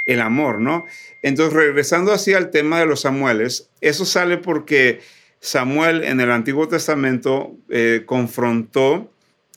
el 0.05 0.21
amor, 0.21 0.61
¿no? 0.61 0.85
Entonces, 1.23 1.53
regresando 1.53 2.11
así 2.11 2.33
al 2.33 2.51
tema 2.51 2.79
de 2.79 2.85
los 2.85 3.01
Samueles, 3.01 3.69
eso 3.81 4.05
sale 4.05 4.37
porque 4.37 4.99
Samuel 5.39 6.03
en 6.03 6.21
el 6.21 6.29
Antiguo 6.29 6.67
Testamento 6.67 7.57
eh, 7.69 8.03
confrontó 8.05 9.11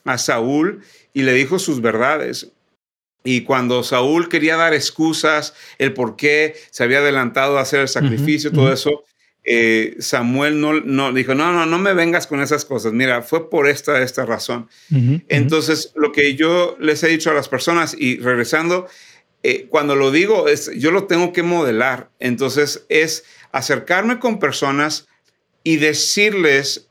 a 0.05 0.17
Saúl 0.17 0.83
y 1.13 1.23
le 1.23 1.35
dijo 1.35 1.59
sus 1.59 1.83
verdades. 1.83 2.53
Y 3.25 3.43
cuando 3.43 3.83
Saúl 3.83 4.29
quería 4.29 4.57
dar 4.57 4.73
excusas, 4.73 5.55
el 5.79 5.93
por 5.93 6.15
qué 6.17 6.55
se 6.71 6.85
había 6.85 6.99
adelantado 6.99 7.59
a 7.59 7.63
hacer 7.63 7.81
el 7.81 7.89
sacrificio, 7.89 8.53
todo 8.53 8.73
eso, 8.73 9.03
eh, 9.43 9.97
Samuel 9.99 10.61
no, 10.61 10.75
no 10.75 11.13
dijo, 11.13 11.35
no, 11.35 11.53
no, 11.53 11.67
no 11.67 11.79
me 11.79 11.95
vengas 11.95 12.29
con 12.29 12.41
esas 12.41 12.65
cosas. 12.65 12.93
Mira, 12.93 13.23
fue 13.23 13.51
por 13.51 13.69
esta, 13.69 14.01
esta 14.03 14.25
razón. 14.27 14.69
Entonces, 15.29 15.93
lo 15.97 16.13
que 16.13 16.37
yo 16.37 16.77
les 16.79 17.03
he 17.03 17.09
dicho 17.09 17.31
a 17.31 17.35
las 17.35 17.49
personas 17.49 17.97
y 17.99 18.19
regresando, 18.19 18.87
eh, 19.49 19.67
cuando 19.69 19.95
lo 19.95 20.11
digo, 20.11 20.49
es, 20.49 20.71
yo 20.77 20.91
lo 20.91 21.05
tengo 21.05 21.33
que 21.33 21.45
modelar. 21.45 22.11
Entonces, 22.19 22.85
es 22.89 23.25
acercarme 23.53 24.19
con 24.19 24.41
personas 24.41 25.07
y 25.63 25.77
decirles 25.77 26.89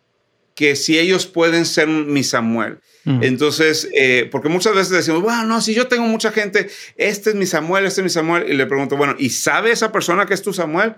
que 0.55 0.77
si 0.77 0.97
ellos 0.97 1.25
pueden 1.27 1.65
ser 1.65 1.87
mi 1.87 2.23
Samuel. 2.23 2.79
Entonces, 3.21 3.87
eh, 3.93 4.27
porque 4.31 4.49
muchas 4.49 4.73
veces 4.73 4.89
decimos, 4.89 5.21
bueno, 5.21 5.43
no, 5.43 5.61
si 5.61 5.75
yo 5.75 5.87
tengo 5.87 6.07
mucha 6.07 6.31
gente, 6.31 6.69
este 6.95 7.29
es 7.31 7.35
mi 7.35 7.45
Samuel, 7.45 7.85
este 7.85 8.01
es 8.01 8.03
mi 8.03 8.09
Samuel, 8.09 8.49
y 8.49 8.53
le 8.53 8.65
pregunto, 8.65 8.97
bueno, 8.97 9.15
¿y 9.19 9.29
sabe 9.29 9.69
esa 9.69 9.91
persona 9.91 10.25
que 10.25 10.33
es 10.33 10.41
tu 10.41 10.53
Samuel? 10.53 10.95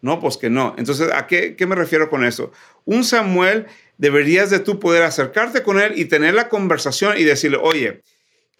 No, 0.00 0.20
pues 0.20 0.36
que 0.36 0.48
no. 0.48 0.76
Entonces, 0.78 1.10
¿a 1.12 1.26
qué, 1.26 1.56
qué 1.56 1.66
me 1.66 1.74
refiero 1.74 2.08
con 2.08 2.24
eso? 2.24 2.52
Un 2.84 3.02
Samuel 3.02 3.66
deberías 3.98 4.48
de 4.50 4.60
tú 4.60 4.78
poder 4.78 5.02
acercarte 5.02 5.64
con 5.64 5.80
él 5.80 5.94
y 5.96 6.04
tener 6.04 6.34
la 6.34 6.48
conversación 6.48 7.18
y 7.18 7.24
decirle, 7.24 7.58
oye, 7.60 8.02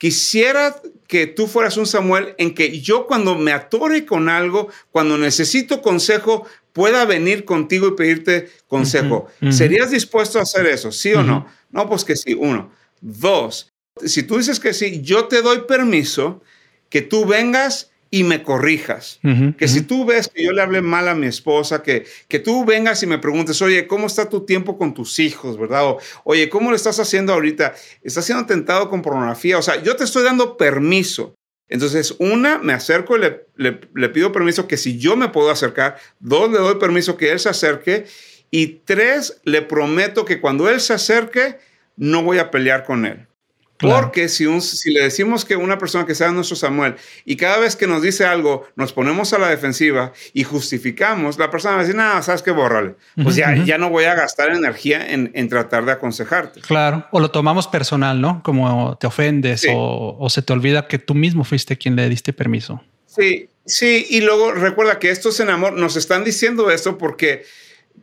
quisiera 0.00 0.80
que 1.07 1.26
tú 1.26 1.47
fueras 1.47 1.76
un 1.76 1.87
Samuel 1.87 2.35
en 2.38 2.54
que 2.54 2.80
yo 2.80 3.07
cuando 3.07 3.37
me 3.37 3.52
atore 3.52 4.07
con 4.07 4.30
algo, 4.30 4.71
cuando 4.90 5.19
necesito 5.19 5.83
consejo, 5.83 6.47
pueda 6.73 7.04
venir 7.04 7.45
contigo 7.45 7.88
y 7.88 7.97
pedirte 7.97 8.49
consejo. 8.66 9.26
¿Serías 9.50 9.90
dispuesto 9.90 10.38
a 10.38 10.42
hacer 10.42 10.66
eso? 10.66 10.90
¿Sí 10.90 11.12
o 11.12 11.23
no? 11.23 11.47
No, 11.71 11.87
pues 11.87 12.04
que 12.04 12.16
sí, 12.16 12.35
uno. 12.35 12.73
Dos, 13.02 13.73
si 14.07 14.23
tú 14.23 14.38
dices 14.38 14.59
que 14.59 14.73
sí, 14.73 15.02
yo 15.02 15.26
te 15.26 15.42
doy 15.42 15.62
permiso 15.69 16.42
que 16.88 17.02
tú 17.02 17.26
vengas 17.26 17.90
y 18.11 18.25
me 18.25 18.43
corrijas. 18.43 19.21
que 19.57 19.69
si 19.69 19.83
tú 19.83 20.05
ves 20.05 20.29
que 20.29 20.43
yo 20.43 20.52
le 20.52 20.62
hablé 20.62 20.83
mal 20.83 21.09
a 21.09 21.14
mi 21.14 21.26
esposa, 21.29 21.83
que, 21.83 22.05
que 22.26 22.40
tú 22.40 22.64
vengas 22.64 23.02
y 23.02 23.07
me 23.07 23.19
preguntes, 23.19 23.62
oye, 23.62 23.87
¿cómo 23.87 24.09
está 24.09 24.29
tu 24.29 24.45
tiempo 24.45 24.76
con 24.76 24.95
tus 24.95 25.19
hijos, 25.21 25.57
verdad? 25.57 25.85
O, 25.87 25.99
oye, 26.25 26.49
¿cómo 26.49 26.71
lo 26.71 26.76
estás 26.76 26.99
haciendo 26.99 27.33
ahorita? 27.33 27.75
¿Estás 28.02 28.25
siendo 28.25 28.47
tentado 28.47 28.90
con 28.90 29.02
pornografía? 29.02 29.59
O 29.59 29.62
sea, 29.62 29.81
yo 29.83 29.95
te 29.95 30.05
estoy 30.05 30.25
dando 30.25 30.57
permiso. 30.57 31.35
Entonces, 31.69 32.17
una, 32.19 32.59
me 32.59 32.73
acerco 32.73 33.17
y 33.17 33.21
le, 33.21 33.81
le 33.95 34.09
pido 34.09 34.33
permiso 34.33 34.67
que 34.67 34.76
si 34.76 34.99
yo 34.99 35.17
me 35.17 35.29
puedo 35.29 35.50
acercar. 35.50 35.97
Dos, 36.19 36.50
le 36.50 36.59
doy 36.59 36.75
permiso 36.81 37.17
que 37.17 37.31
él 37.31 37.38
se 37.38 37.49
acerque. 37.49 38.07
Y 38.50 38.81
tres, 38.85 39.40
le 39.45 39.62
prometo 39.62 40.25
que 40.25 40.40
cuando 40.40 40.69
él 40.69 40.81
se 40.81 40.95
acerque, 40.95 41.59
no 41.97 42.25
voy 42.25 42.38
a 42.38 42.50
pelear 42.50 42.85
con 42.85 43.07
él. 43.07 43.29
Porque 43.81 44.29
si, 44.29 44.61
si 44.61 44.91
le 44.91 45.03
decimos 45.03 45.45
que 45.45 45.57
una 45.57 45.79
persona 45.79 46.07
que 46.07 46.15
sea 46.15 46.31
nuestro 46.31 46.57
Samuel 46.57 46.97
y 47.25 47.37
cada 47.37 47.59
vez 47.59 47.77
que 47.77 47.87
nos 47.87 48.03
dice 48.03 48.25
algo 48.25 48.67
nos 48.77 48.93
ponemos 48.93 49.33
a 49.33 49.39
la 49.39 49.49
defensiva 49.49 50.13
y 50.33 50.45
justificamos, 50.45 51.39
la 51.39 51.51
persona 51.51 51.75
va 51.75 51.81
a 51.81 51.83
decir, 51.83 51.97
nada, 51.97 52.23
sabes 52.23 52.43
que 52.43 52.51
bórrale. 52.51 52.95
Pues 53.23 53.37
ya, 53.37 53.55
ya 53.65 53.79
no 53.79 53.91
voy 53.91 54.05
a 54.05 54.15
gastar 54.15 54.51
energía 54.51 55.13
en, 55.13 55.31
en, 55.35 55.49
tratar 55.49 55.85
de 55.85 55.93
aconsejarte. 55.93 56.61
Claro, 56.61 57.07
o 57.11 57.21
lo 57.21 57.31
tomamos 57.31 57.67
personal, 57.69 58.21
¿no? 58.21 58.43
Como 58.43 58.97
te 58.99 59.07
ofendes 59.07 59.67
o, 59.73 60.17
o, 60.19 60.31
se 60.31 60.43
te 60.43 60.53
olvida 60.53 60.87
que 60.87 60.99
tú 60.99 61.15
mismo 61.15 61.45
fuiste 61.45 61.79
quien 61.79 61.97
le 61.97 62.09
diste 62.09 62.33
permiso. 62.33 62.83
Sí, 63.07 63.49
sí, 63.65 64.07
y 64.11 64.21
luego 64.21 64.53
recuerda 64.53 64.99
que 64.99 65.11
estos 65.11 65.41
en 65.41 65.51
amor 65.51 65.73
nos 65.73 65.97
están 65.97 66.23
diciendo 66.25 66.71
esto 66.71 66.99
porque 66.99 67.45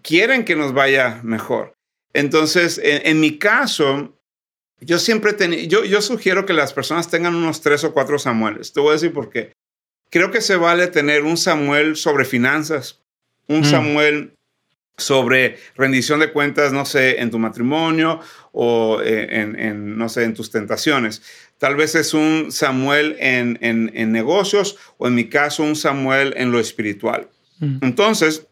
quieren 0.01 0.43
que 0.43 0.55
nos 0.55 0.73
vaya 0.73 1.19
mejor. 1.23 1.77
Entonces, 2.13 2.79
en, 2.83 3.19
mi 3.19 3.37
caso, 3.37 4.16
yo 4.79 4.99
siempre 4.99 5.33
tenía, 5.33 5.63
yo, 5.63 5.83
yo 5.83 6.01
sugiero 6.01 6.45
que 6.45 6.53
las 6.53 6.73
personas 6.73 7.09
tengan 7.09 7.35
unos 7.35 7.61
tres 7.61 7.83
o 7.83 7.93
cuatro 7.93 8.19
Samueles. 8.19 8.73
Te 8.73 8.79
voy 8.79 8.89
a 8.89 8.93
decir 8.93 9.13
por 9.13 9.29
qué. 9.29 9.53
Creo 10.09 10.31
que 10.31 10.41
se 10.41 10.55
vale 10.55 10.87
tener 10.87 11.23
un 11.23 11.37
Samuel 11.37 11.95
sobre 11.95 12.25
finanzas, 12.25 13.01
un 13.47 13.61
mm. 13.61 13.65
Samuel 13.65 14.33
sobre 14.97 15.57
rendición 15.75 16.19
de 16.19 16.31
cuentas, 16.31 16.73
no 16.73 16.85
sé, 16.85 17.21
en 17.21 17.29
tu 17.29 17.37
matrimonio 17.37 18.19
o 18.51 18.99
eh, 19.03 19.27
en, 19.31 19.97
no 19.97 20.09
sé, 20.09 20.23
en 20.23 20.33
tus 20.33 20.49
tentaciones. 20.49 21.21
Tal 21.59 21.75
vez 21.75 21.95
es 21.95 22.13
un 22.13 22.51
Samuel 22.51 23.15
en, 23.19 23.59
en 23.61 24.11
negocios 24.11 24.77
o 24.97 25.07
en 25.07 25.15
mi 25.15 25.29
caso 25.29 25.63
un 25.63 25.75
Samuel 25.75 26.33
en 26.37 26.51
lo 26.51 26.59
espiritual. 26.59 27.29
Mm. 27.59 27.79
Entonces, 27.81 28.47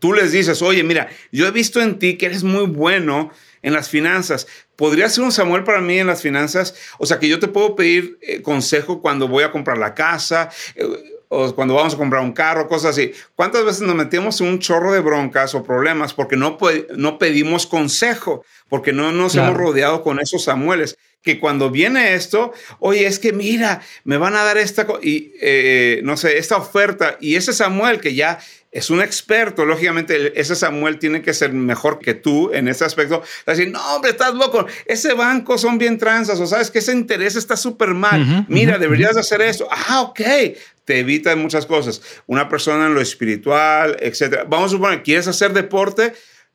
tú 0.00 0.12
les 0.12 0.32
dices, 0.32 0.62
oye, 0.62 0.84
mira, 0.84 1.08
yo 1.32 1.46
he 1.46 1.50
visto 1.50 1.80
en 1.80 1.98
ti 1.98 2.18
que 2.18 2.26
eres 2.26 2.44
muy 2.44 2.66
bueno 2.66 3.30
en 3.64 3.72
las 3.72 3.88
finanzas. 3.88 4.46
¿Podría 4.76 5.08
ser 5.08 5.24
un 5.24 5.32
Samuel 5.32 5.64
para 5.64 5.80
mí 5.80 5.98
en 5.98 6.06
las 6.06 6.22
finanzas? 6.22 6.74
O 6.98 7.06
sea, 7.06 7.18
que 7.18 7.28
yo 7.28 7.40
te 7.40 7.48
puedo 7.48 7.74
pedir 7.74 8.18
eh, 8.20 8.42
consejo 8.42 9.00
cuando 9.00 9.26
voy 9.26 9.42
a 9.42 9.50
comprar 9.50 9.78
la 9.78 9.94
casa. 9.94 10.50
Eh, 10.76 11.10
o 11.30 11.52
cuando 11.54 11.74
vamos 11.74 11.94
a 11.94 11.96
comprar 11.96 12.22
un 12.22 12.32
carro, 12.32 12.68
cosas 12.68 12.90
así. 12.92 13.12
¿Cuántas 13.34 13.64
veces 13.64 13.82
nos 13.82 13.96
metemos 13.96 14.40
en 14.40 14.46
un 14.46 14.58
chorro 14.60 14.92
de 14.92 15.00
broncas 15.00 15.54
o 15.54 15.64
problemas 15.64 16.14
porque 16.14 16.36
no, 16.36 16.58
no 16.96 17.18
pedimos 17.18 17.66
consejo, 17.66 18.44
porque 18.68 18.92
no 18.92 19.10
nos 19.10 19.34
hemos 19.34 19.56
rodeado 19.56 20.02
con 20.02 20.20
esos 20.20 20.44
Samueles? 20.44 20.96
Que 21.22 21.40
cuando 21.40 21.70
viene 21.70 22.14
esto, 22.14 22.52
oye, 22.78 23.06
es 23.06 23.18
que 23.18 23.32
mira, 23.32 23.80
me 24.04 24.18
van 24.18 24.36
a 24.36 24.44
dar 24.44 24.58
esta, 24.58 24.86
y, 25.02 25.32
eh, 25.40 26.02
no 26.04 26.16
sé, 26.18 26.36
esta 26.38 26.58
oferta, 26.58 27.16
y 27.18 27.34
ese 27.34 27.52
Samuel 27.52 28.00
que 28.00 28.14
ya 28.14 28.38
es 28.74 28.90
un 28.90 29.00
experto, 29.00 29.64
lógicamente 29.64 30.38
ese 30.38 30.56
Samuel 30.56 30.98
tiene 30.98 31.22
que 31.22 31.32
ser 31.32 31.52
mejor 31.52 32.00
que 32.00 32.12
tú 32.12 32.50
en 32.52 32.66
ese 32.66 32.84
aspecto. 32.84 33.22
Decir, 33.46 33.70
no, 33.70 33.80
hombre, 33.94 34.10
estás 34.10 34.34
loco, 34.34 34.66
ese 34.86 35.14
banco 35.14 35.56
son 35.58 35.78
bien 35.78 35.96
transas, 35.96 36.40
o 36.40 36.46
sabes 36.46 36.72
que 36.72 36.80
ese 36.80 36.90
interés 36.90 37.36
está 37.36 37.56
súper 37.56 37.90
mal. 37.90 38.44
Mira, 38.48 38.76
deberías 38.76 39.16
hacer 39.16 39.42
eso. 39.42 39.68
Ah, 39.70 40.02
ok, 40.02 40.20
te 40.84 40.98
evita 40.98 41.36
muchas 41.36 41.66
cosas. 41.66 42.02
Una 42.26 42.48
persona 42.48 42.86
en 42.86 42.94
lo 42.94 43.00
espiritual, 43.00 43.96
etcétera. 44.00 44.44
Vamos 44.44 44.72
a 44.72 44.76
suponer, 44.76 45.04
¿quieres 45.04 45.28
hacer 45.28 45.52
deporte? 45.52 46.12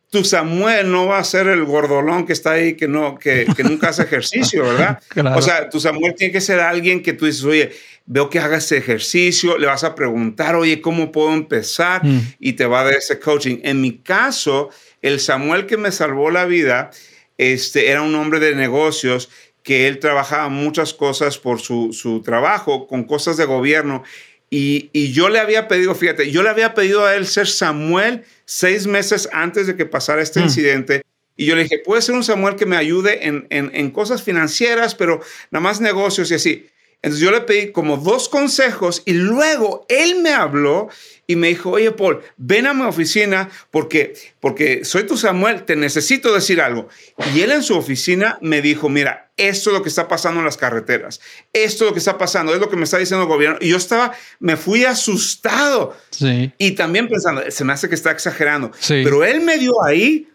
Tu 0.10 0.24
Samuel 0.24 0.92
no 0.92 1.06
va 1.06 1.20
a 1.20 1.24
ser 1.24 1.48
el 1.48 1.66
gordolón 1.66 2.26
que 2.26 2.34
está 2.34 2.54
ahí, 2.54 2.74
que, 2.74 2.88
no, 2.88 3.20
que, 3.20 3.46
nunca 3.64 3.90
hace 3.90 4.04
ejercicio, 4.04 4.64
¿verdad? 4.64 5.00
O 5.36 5.42
sea, 5.42 5.70
tu 5.70 5.80
Samuel 5.80 6.16
tiene 6.16 6.34
que 6.34 6.42
ser 6.42 6.60
alguien 6.60 7.04
que 7.04 7.14
tú 7.14 7.26
dices, 7.26 7.44
oye, 7.44 7.72
veo 8.08 8.28
que 8.30 8.40
hagas 8.40 8.72
ejercicio, 8.72 9.60
le 9.60 9.68
vas 9.68 9.84
a 9.84 9.94
preguntar, 9.94 10.56
oye, 10.56 10.82
¿cómo 10.82 11.12
puedo 11.12 11.32
empezar? 11.32 12.04
Mm. 12.04 12.34
Y 12.40 12.54
te 12.54 12.66
va 12.66 12.82
a 12.82 12.84
dar 12.86 12.94
ese 12.96 13.20
coaching. 13.20 13.60
En 13.62 13.82
mi 13.82 14.00
caso, 14.00 14.72
el 15.04 15.20
Samuel 15.20 15.68
que 15.68 15.78
me 15.78 15.92
salvó 15.92 16.32
la 16.32 16.46
vida, 16.46 16.90
este, 17.38 17.92
era 17.92 18.02
un 18.02 18.16
hombre 18.16 18.40
de 18.40 18.56
negocios 18.56 19.30
que 19.62 19.88
él 19.88 20.00
trabajaba 20.00 20.50
muchas 20.50 20.96
cosas 20.96 21.38
por 21.38 21.60
su, 21.60 21.94
su 21.94 22.24
trabajo, 22.24 22.88
con 22.88 23.04
cosas 23.04 23.38
de 23.38 23.46
gobierno. 23.46 24.04
Y, 24.50 24.90
y, 24.94 25.12
yo 25.12 25.30
le 25.30 25.40
había 25.40 25.68
pedido, 25.68 25.94
fíjate, 25.94 26.32
yo 26.32 26.42
le 26.42 26.50
había 26.50 26.74
pedido 26.74 27.06
a 27.06 27.16
él 27.16 27.28
ser 27.28 27.48
Samuel 27.48 28.24
seis 28.46 28.88
meses 28.88 29.30
antes 29.32 29.68
de 29.68 29.76
que 29.76 29.86
pasara 29.86 30.22
este 30.22 30.40
mm. 30.40 30.44
incidente. 30.44 31.02
Y 31.36 31.46
yo 31.46 31.56
le 31.56 31.64
dije, 31.64 31.80
puede 31.86 32.02
ser 32.02 32.16
un 32.16 32.24
Samuel 32.24 32.56
que 32.56 32.66
me 32.66 32.76
ayude 32.76 33.28
en, 33.28 33.48
en, 33.50 33.72
en, 33.74 33.92
cosas 33.92 34.24
financieras, 34.24 34.96
pero 34.96 35.22
nada 35.52 35.62
más 35.62 35.80
negocios 35.80 36.32
y 36.32 36.34
así. 36.34 36.70
Entonces 37.02 37.24
yo 37.24 37.32
le 37.32 37.42
pedí 37.42 37.72
como 37.72 37.96
dos 37.96 38.28
consejos 38.28 39.04
y 39.06 39.14
luego 39.14 39.86
él 39.88 40.22
me 40.22 40.32
habló 40.32 40.90
y 41.28 41.38
me 41.38 41.48
dijo, 41.48 41.72
oye 41.72 41.92
Paul, 41.92 42.22
ven 42.36 42.68
a 42.68 42.74
mi 42.74 42.84
oficina 42.84 43.50
porque, 43.72 44.16
porque 44.42 44.84
soy 44.84 45.04
tu 45.04 45.16
Samuel, 45.16 45.64
te 45.64 45.78
necesito 45.78 46.34
decir 46.34 46.60
algo. 46.60 46.90
Y 47.34 47.40
él 47.40 47.52
en 47.52 47.64
su 47.64 47.78
oficina 47.78 48.38
me 48.42 48.62
dijo, 48.62 48.90
mira, 48.90 49.32
esto 49.38 49.70
es 49.70 49.78
lo 49.78 49.82
que 49.82 49.88
está 49.88 50.10
pasando 50.10 50.40
en 50.42 50.46
las 50.46 50.58
carreteras, 50.58 51.22
esto 51.54 51.86
es 51.86 51.90
lo 51.90 51.94
que 51.94 52.00
está 52.00 52.18
pasando, 52.18 52.54
es 52.54 52.60
lo 52.60 52.70
que 52.70 52.76
me 52.76 52.84
está 52.84 52.98
diciendo 52.98 53.24
el 53.24 53.30
gobierno. 53.30 53.60
Y 53.62 53.70
yo 53.70 53.78
estaba, 53.78 54.12
me 54.40 54.58
fui 54.58 54.84
asustado. 54.84 55.96
Sí. 56.10 56.52
Y 56.58 56.72
también 56.72 57.08
pensando, 57.08 57.44
se 57.50 57.64
me 57.64 57.72
hace 57.72 57.88
que 57.88 57.96
está 57.96 58.12
exagerando. 58.12 58.72
Sí. 58.78 59.02
Pero 59.06 59.24
él 59.24 59.40
me 59.40 59.58
dio 59.58 59.82
ahí 59.84 60.28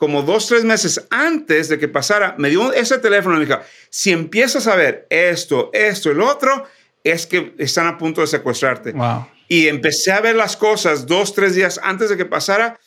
como 0.00 0.22
dos, 0.22 0.46
tres 0.46 0.64
meses 0.64 1.06
antes 1.10 1.68
de 1.68 1.78
que 1.78 1.86
pasara, 1.86 2.34
me 2.38 2.48
dio 2.48 2.72
ese 2.72 2.96
teléfono 2.96 3.36
y 3.36 3.40
me 3.40 3.44
dijo, 3.44 3.60
si 3.90 4.10
empiezas 4.12 4.66
a 4.66 4.74
ver 4.74 5.06
esto, 5.10 5.68
esto, 5.74 6.10
el 6.10 6.22
otro, 6.22 6.64
es 7.04 7.26
que 7.26 7.52
están 7.58 7.86
a 7.86 7.98
punto 7.98 8.22
de 8.22 8.26
secuestrarte. 8.26 8.94
Y 9.46 9.68
empecé 9.68 10.10
a 10.10 10.22
ver 10.22 10.36
las 10.36 10.56
cosas 10.56 11.06
dos, 11.06 11.34
tres 11.34 11.54
días 11.54 11.78
antes 11.82 12.08
de 12.08 12.16
que 12.16 12.24
pasara. 12.24 12.80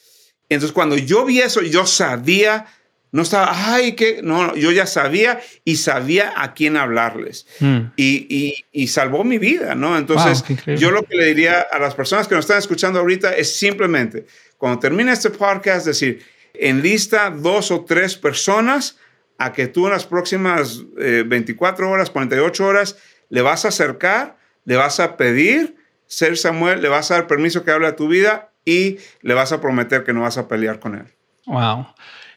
Entonces, 0.49 0.73
cuando 0.73 0.97
yo 0.97 1.23
vi 1.23 1.39
eso, 1.39 1.61
yo 1.61 1.85
sabía, 1.85 2.65
no 3.11 3.21
estaba, 3.21 3.75
ay, 3.75 3.93
que, 3.93 4.23
no, 4.23 4.55
yo 4.55 4.71
ya 4.71 4.87
sabía 4.87 5.39
y 5.63 5.75
sabía 5.75 6.33
a 6.35 6.55
quién 6.55 6.77
hablarles. 6.77 7.45
Hmm. 7.59 7.91
Y, 7.95 8.65
y, 8.71 8.87
salvó 8.87 9.23
mi 9.23 9.37
vida, 9.37 9.75
¿no? 9.75 9.99
Entonces, 9.99 10.43
yo 10.79 10.89
lo 10.89 11.03
que 11.03 11.15
le 11.15 11.25
diría 11.25 11.61
a 11.61 11.77
las 11.77 11.93
personas 11.93 12.27
que 12.27 12.33
nos 12.33 12.45
están 12.45 12.57
escuchando 12.57 12.99
ahorita 12.99 13.35
es 13.35 13.55
simplemente, 13.55 14.25
cuando 14.57 14.79
termine 14.79 15.11
este 15.11 15.29
podcast, 15.29 15.85
decir, 15.85 16.32
enlista 16.53 17.29
dos 17.29 17.71
o 17.71 17.85
tres 17.85 18.15
personas 18.17 18.97
a 19.37 19.51
que 19.53 19.67
tú 19.67 19.87
en 19.87 19.93
las 19.93 20.05
próximas 20.05 20.81
24 20.95 21.85
eh, 21.85 21.89
horas, 21.89 22.09
48 22.09 22.65
horas, 22.65 22.97
le 23.29 23.41
vas 23.41 23.65
a 23.65 23.69
acercar, 23.69 24.37
le 24.65 24.75
vas 24.75 24.99
a 24.99 25.17
pedir 25.17 25.75
ser 26.05 26.37
Samuel, 26.37 26.81
le 26.81 26.89
vas 26.89 27.11
a 27.11 27.15
dar 27.15 27.27
permiso 27.27 27.63
que 27.63 27.71
hable 27.71 27.87
a 27.87 27.95
tu 27.95 28.07
vida 28.07 28.51
y 28.65 28.97
le 29.21 29.33
vas 29.33 29.51
a 29.51 29.59
prometer 29.59 30.03
que 30.03 30.13
no 30.13 30.21
vas 30.21 30.37
a 30.37 30.47
pelear 30.47 30.79
con 30.79 30.95
él. 30.95 31.05
Wow, 31.45 31.87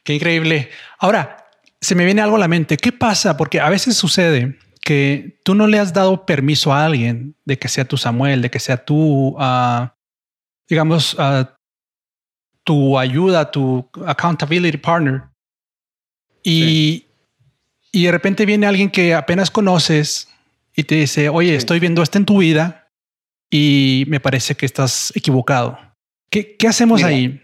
qué 0.03 0.15
increíble. 0.15 0.71
Ahora, 0.99 1.47
se 1.81 1.95
me 1.95 2.05
viene 2.05 2.23
algo 2.23 2.37
a 2.37 2.41
la 2.41 2.49
mente. 2.49 2.77
¿Qué 2.77 2.93
pasa? 2.93 3.37
Porque 3.37 3.61
a 3.61 3.69
veces 3.69 3.97
sucede 3.97 4.59
que 4.81 5.39
tú 5.45 5.55
no 5.55 5.67
le 5.67 5.79
has 5.79 5.93
dado 5.93 6.27
permiso 6.27 6.73
a 6.73 6.85
alguien 6.85 7.37
de 7.45 7.59
que 7.59 7.69
sea 7.69 7.85
tu 7.85 7.97
Samuel, 7.97 8.43
de 8.43 8.51
que 8.51 8.61
sea 8.61 8.85
tu, 8.85 9.37
uh, 9.37 9.89
digamos, 10.69 11.15
uh, 11.15 11.47
tu 12.67 12.99
ayuda, 12.99 13.49
tu 13.53 13.89
accountability 14.05 14.77
partner. 14.77 15.23
Y, 16.43 17.07
y 17.93 18.05
de 18.07 18.11
repente 18.11 18.45
viene 18.45 18.67
alguien 18.67 18.91
que 18.91 19.15
apenas 19.15 19.53
conoces 19.53 20.29
y 20.75 20.83
te 20.83 20.97
dice, 20.97 21.29
oye, 21.29 21.55
estoy 21.55 21.79
viendo 21.79 22.03
esto 22.03 22.19
en 22.19 22.25
tu 22.25 22.39
vida 22.39 22.91
y 23.49 24.05
me 24.09 24.19
parece 24.19 24.57
que 24.57 24.67
estás 24.67 25.13
equivocado. 25.15 25.79
¿Qué, 26.29 26.57
qué 26.57 26.67
hacemos 26.67 27.05
ahí? 27.05 27.41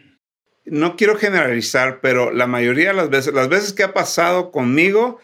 No 0.65 0.97
quiero 0.97 1.17
generalizar, 1.17 2.01
pero 2.01 2.33
la 2.33 2.49
mayoría 2.49 2.89
de 2.89 2.95
las 2.95 3.09
veces, 3.09 3.33
las 3.33 3.49
veces 3.49 3.73
que 3.73 3.85
ha 3.85 3.95
pasado 3.95 4.51
conmigo, 4.51 5.21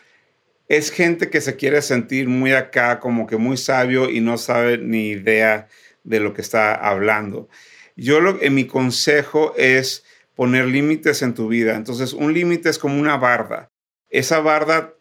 es 0.69 0.93
gente 0.93 1.29
que 1.29 1.41
se 1.41 1.57
quiere 1.57 1.83
sentir 1.83 2.29
muy 2.29 2.53
acá, 2.53 3.01
como 3.01 3.27
que 3.27 3.37
muy 3.37 3.57
sabio 3.57 4.09
y 4.09 4.21
no 4.21 4.39
sabe 4.39 4.79
ni 4.79 5.09
idea 5.09 5.67
de 6.05 6.21
lo 6.21 6.35
que 6.35 6.43
está 6.43 6.73
hablando. 6.75 7.49
Yo 7.99 8.21
lo, 8.21 8.41
en 8.41 8.55
mi 8.55 8.65
consejo 8.65 9.55
es 9.57 10.05
poner 10.37 10.67
límites 10.67 11.21
en 11.23 11.35
tu 11.35 11.49
vida. 11.49 11.75
Entonces, 11.75 12.13
un 12.13 12.33
límite 12.33 12.71
es 12.71 12.79
como 12.79 13.01
una 13.01 13.17
barda. 13.17 13.73
Esa 14.09 14.39
barda 14.39 14.95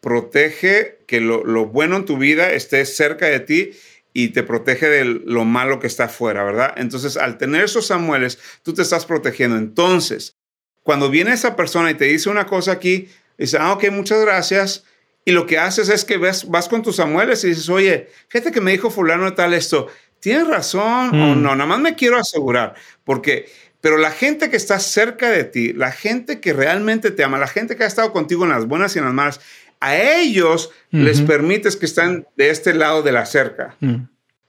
protege 0.00 1.00
que 1.08 1.20
lo, 1.20 1.66
bueno 1.66 1.96
en 1.96 2.04
tu 2.04 2.16
vida 2.16 2.52
esté 2.52 2.86
cerca 2.86 3.26
de 3.26 3.40
ti 3.40 3.72
y 4.12 4.28
te 4.28 4.44
protege 4.44 4.86
de 4.86 5.04
lo 5.04 5.44
malo 5.44 5.80
que 5.80 5.88
está 5.88 6.04
afuera, 6.04 6.44
¿verdad? 6.44 6.74
Entonces, 6.76 7.16
al 7.16 7.38
tener 7.38 7.64
esos 7.64 7.88
Samueles, 7.88 8.38
tú 8.62 8.72
te 8.72 8.82
estás 8.82 9.04
protegiendo. 9.04 9.56
Entonces, 9.56 10.36
cuando 10.84 11.10
viene 11.10 11.32
esa 11.32 11.56
persona 11.56 11.90
y 11.90 11.94
te 11.94 12.04
dice 12.04 12.30
una 12.30 12.46
cosa 12.46 12.70
aquí, 12.70 13.08
dice, 13.36 13.58
ah, 13.58 13.72
ok, 13.72 13.90
muchas 13.90 14.20
gracias. 14.20 14.84
Y 15.24 15.32
lo 15.32 15.46
que 15.46 15.58
haces 15.58 15.88
es 15.88 16.04
que 16.04 16.18
ves, 16.18 16.48
vas 16.48 16.68
con 16.68 16.82
tus 16.82 16.96
Samueles 16.96 17.42
y 17.42 17.48
dices, 17.48 17.68
oye, 17.68 18.10
fíjate 18.28 18.52
que 18.52 18.60
me 18.60 18.70
dijo 18.70 18.90
fulano 18.90 19.24
de 19.24 19.32
tal 19.32 19.54
esto 19.54 19.88
tienes 20.24 20.48
razón 20.48 21.10
o 21.10 21.34
mm. 21.34 21.42
no, 21.42 21.54
nada 21.54 21.66
más 21.66 21.80
me 21.80 21.96
quiero 21.96 22.16
asegurar, 22.16 22.74
porque, 23.04 23.44
pero 23.82 23.98
la 23.98 24.10
gente 24.10 24.48
que 24.48 24.56
está 24.56 24.78
cerca 24.78 25.28
de 25.28 25.44
ti, 25.44 25.74
la 25.74 25.92
gente 25.92 26.40
que 26.40 26.54
realmente 26.54 27.10
te 27.10 27.22
ama, 27.22 27.36
la 27.36 27.46
gente 27.46 27.76
que 27.76 27.84
ha 27.84 27.86
estado 27.86 28.10
contigo 28.10 28.44
en 28.44 28.50
las 28.50 28.66
buenas 28.66 28.96
y 28.96 29.00
en 29.00 29.04
las 29.04 29.12
malas, 29.12 29.40
a 29.80 29.98
ellos 29.98 30.70
les 30.92 31.20
permites 31.20 31.76
que 31.76 31.84
están 31.84 32.26
de 32.38 32.48
este 32.48 32.72
lado 32.72 33.02
de 33.02 33.12
la 33.12 33.26
cerca. 33.26 33.76
Mm. 33.80 33.96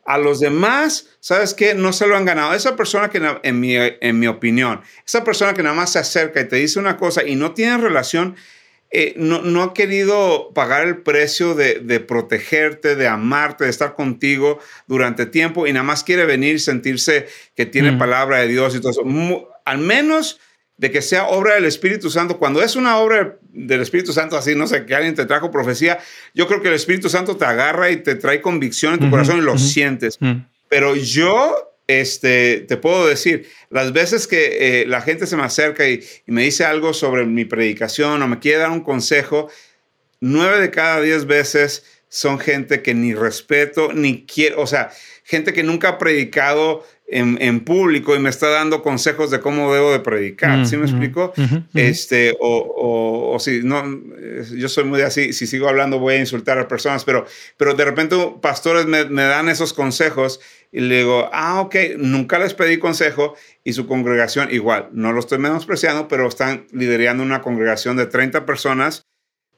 A 0.06 0.18
los 0.18 0.40
demás, 0.40 1.10
¿sabes 1.20 1.54
qué? 1.54 1.74
No 1.74 1.92
se 1.92 2.08
lo 2.08 2.16
han 2.16 2.24
ganado. 2.24 2.54
Esa 2.54 2.78
persona 2.78 3.10
que, 3.10 3.22
en 3.44 3.60
mi, 3.60 3.76
en 3.76 4.18
mi 4.18 4.28
opinión, 4.28 4.80
esa 5.06 5.26
persona 5.26 5.54
que 5.54 5.64
nada 5.64 5.76
más 5.76 5.92
se 5.92 6.00
acerca 6.00 6.40
y 6.40 6.48
te 6.48 6.56
dice 6.56 6.80
una 6.80 6.96
cosa 6.96 7.22
y 7.26 7.36
no 7.36 7.52
tiene 7.54 7.78
relación, 7.80 8.38
eh, 8.98 9.14
no, 9.18 9.62
ha 9.62 9.74
querido 9.74 10.52
pagar 10.54 10.88
el 10.88 11.00
precio 11.00 11.54
de, 11.54 12.00
protegerte, 12.00 12.96
de 12.96 13.10
amarte, 13.10 13.66
de 13.66 13.70
estar 13.70 13.94
contigo 13.94 14.60
durante 14.88 15.26
tiempo 15.26 15.68
y 15.68 15.74
nada 15.74 15.84
más 15.84 16.06
quiere 16.06 16.26
venir 16.26 16.62
sentirse 16.62 17.28
que 17.58 17.66
tiene 17.66 17.92
mm. 17.92 17.98
palabra 17.98 18.40
de 18.40 18.48
Dios 18.48 18.74
y 18.74 18.80
todo 18.80 18.92
eso. 18.92 19.50
Al 19.66 19.80
menos 19.80 20.40
de 20.78 20.92
que 20.92 21.02
sea 21.02 21.28
obra 21.28 21.56
del 21.56 21.66
Espíritu 21.66 22.10
Santo. 22.10 22.38
Cuando 22.38 22.62
es 22.62 22.78
una 22.78 22.98
obra 23.00 23.38
del 23.52 23.82
Espíritu 23.82 24.14
Santo, 24.14 24.38
así, 24.38 24.56
no 24.56 24.66
sé, 24.66 24.86
que 24.86 24.96
alguien 24.96 25.14
te 25.14 25.26
trajo 25.26 25.52
profecía, 25.52 26.00
yo 26.34 26.48
creo 26.48 26.62
que 26.62 26.70
el 26.70 26.74
Espíritu 26.74 27.10
Santo 27.10 27.36
te 27.36 27.44
agarra 27.44 27.92
y 27.92 27.98
te 27.98 28.16
trae 28.16 28.42
convicción 28.42 28.94
en 28.94 29.00
tu 29.02 29.10
corazón 29.10 29.40
y 29.40 29.42
lo 29.42 29.58
sientes. 29.58 30.18
Pero 30.70 30.96
yo 30.96 31.75
este, 31.88 32.62
te 32.62 32.78
puedo 32.78 33.08
decir, 33.08 33.48
las 33.70 33.94
veces 33.94 34.28
que 34.28 34.82
eh, 34.82 34.88
la 34.88 35.02
gente 35.02 35.28
se 35.28 35.38
me 35.38 35.44
acerca 35.44 35.88
y, 35.88 36.04
me 36.26 36.44
dice 36.44 36.66
algo 36.66 36.94
sobre 36.94 37.26
mi 37.26 37.46
predicación 37.46 38.22
o 38.22 38.28
me 38.28 38.40
quiere 38.40 38.60
dar 38.60 38.72
un 38.72 38.82
consejo, 38.82 39.50
nueve 40.20 40.60
de 40.60 40.72
cada 40.72 41.02
diez 41.02 41.26
veces 41.26 41.84
son 42.10 42.40
gente 42.40 42.82
que 42.82 42.94
ni 42.94 43.14
respeto, 43.14 43.92
ni 43.94 44.26
quiero, 44.26 44.62
o 44.62 44.68
sea, 44.68 44.92
gente 45.24 45.54
que 45.54 45.64
nunca 45.64 45.90
ha 45.90 45.98
predicado 45.98 46.86
en, 47.08 47.60
público 47.64 48.16
y 48.16 48.20
me 48.20 48.30
está 48.30 48.50
dando 48.50 48.82
consejos 48.82 49.30
de 49.32 49.40
cómo 49.40 49.74
debo 49.74 49.92
de 49.92 50.00
predicar. 50.00 50.66
¿Sí 50.66 50.78
me 50.78 50.86
explico? 50.86 51.34
Este, 51.74 52.36
o, 52.40 53.34
o, 53.34 53.40
si 53.40 53.62
no, 53.64 53.84
yo 54.56 54.70
soy 54.70 54.86
muy 54.86 55.02
así, 55.02 55.34
si 55.34 55.48
sigo 55.48 55.70
hablando 55.70 56.00
voy 56.00 56.16
a 56.16 56.20
insultar 56.20 56.58
a 56.58 56.68
personas, 56.68 57.04
pero, 57.04 57.26
pero 57.58 57.74
de 57.74 57.86
repente 57.86 58.16
pastores 58.42 58.86
me, 58.86 59.06
me 59.06 59.24
dan 59.24 59.50
esos 59.50 59.74
consejos 59.74 60.40
y 60.72 60.82
le 60.82 61.00
digo, 61.00 61.30
ah, 61.32 61.62
ok, 61.62 61.76
nunca 61.98 62.40
les 62.40 62.54
pedí 62.54 62.78
consejo 62.78 63.36
y 63.64 63.74
su 63.74 63.88
congregación 63.88 64.50
igual, 64.52 64.90
no 64.92 65.14
lo 65.14 65.20
estoy 65.20 65.38
menospreciando, 65.38 66.08
pero 66.08 66.28
están 66.28 66.68
liderando 66.72 67.24
una 67.24 67.42
congregación 67.42 67.98
de 67.98 68.08
30 68.08 68.46
personas 68.46 69.06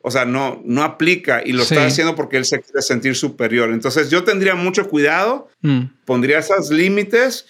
o 0.07 0.11
sea, 0.11 0.23
no, 0.23 0.61
no 0.63 0.83
aplica 0.83 1.41
y 1.45 1.51
lo 1.51 1.63
está 1.63 1.85
haciendo 1.85 2.15
porque 2.15 2.37
él 2.37 2.45
se 2.45 2.61
quiere 2.61 2.81
sentir 2.81 3.13
superior. 3.13 3.71
Entonces 3.71 4.09
yo 4.09 4.23
tendría 4.23 4.55
mucho 4.55 4.87
cuidado, 4.87 5.49
mm. 5.61 5.81
pondría 6.05 6.39
esos 6.39 6.69
límites. 6.69 7.45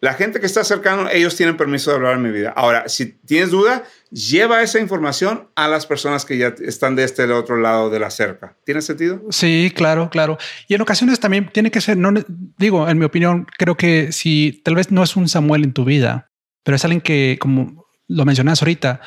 La 0.00 0.14
gente 0.14 0.40
que 0.40 0.46
está 0.46 0.64
cercano, 0.64 1.08
ellos 1.08 1.36
tienen 1.36 1.56
permiso 1.56 1.90
de 1.90 1.98
hablar 1.98 2.16
en 2.16 2.22
mi 2.22 2.32
vida. 2.32 2.52
Ahora, 2.56 2.88
si 2.88 3.06
tienes 3.06 3.50
duda, 3.50 3.84
lleva 4.10 4.60
esa 4.62 4.80
información 4.80 5.50
a 5.54 5.68
las 5.68 5.86
personas 5.86 6.24
que 6.24 6.36
ya 6.36 6.52
están 6.66 6.96
de 6.96 7.04
este 7.04 7.22
otro 7.30 7.58
lado 7.58 7.90
de 7.90 8.00
la 8.00 8.10
cerca. 8.10 8.56
¿Tiene 8.64 8.82
sentido? 8.82 9.22
Sí, 9.30 9.72
claro, 9.72 10.10
claro. 10.10 10.36
Y 10.66 10.74
en 10.74 10.80
ocasiones 10.80 11.20
también 11.20 11.48
tiene 11.52 11.70
que 11.70 11.80
ser, 11.80 11.96
no 11.96 12.12
digo, 12.58 12.88
en 12.88 12.98
mi 12.98 13.04
opinión, 13.04 13.46
creo 13.56 13.76
que 13.76 14.10
si 14.10 14.60
tal 14.64 14.74
vez 14.74 14.90
no 14.90 15.04
es 15.04 15.14
un 15.14 15.28
Samuel 15.28 15.62
en 15.62 15.74
tu 15.74 15.84
vida, 15.84 16.32
pero 16.64 16.74
es 16.74 16.84
alguien 16.84 17.02
que, 17.02 17.38
como 17.40 17.86
lo 18.08 18.24
mencionas 18.24 18.62
ahorita, 18.62 19.00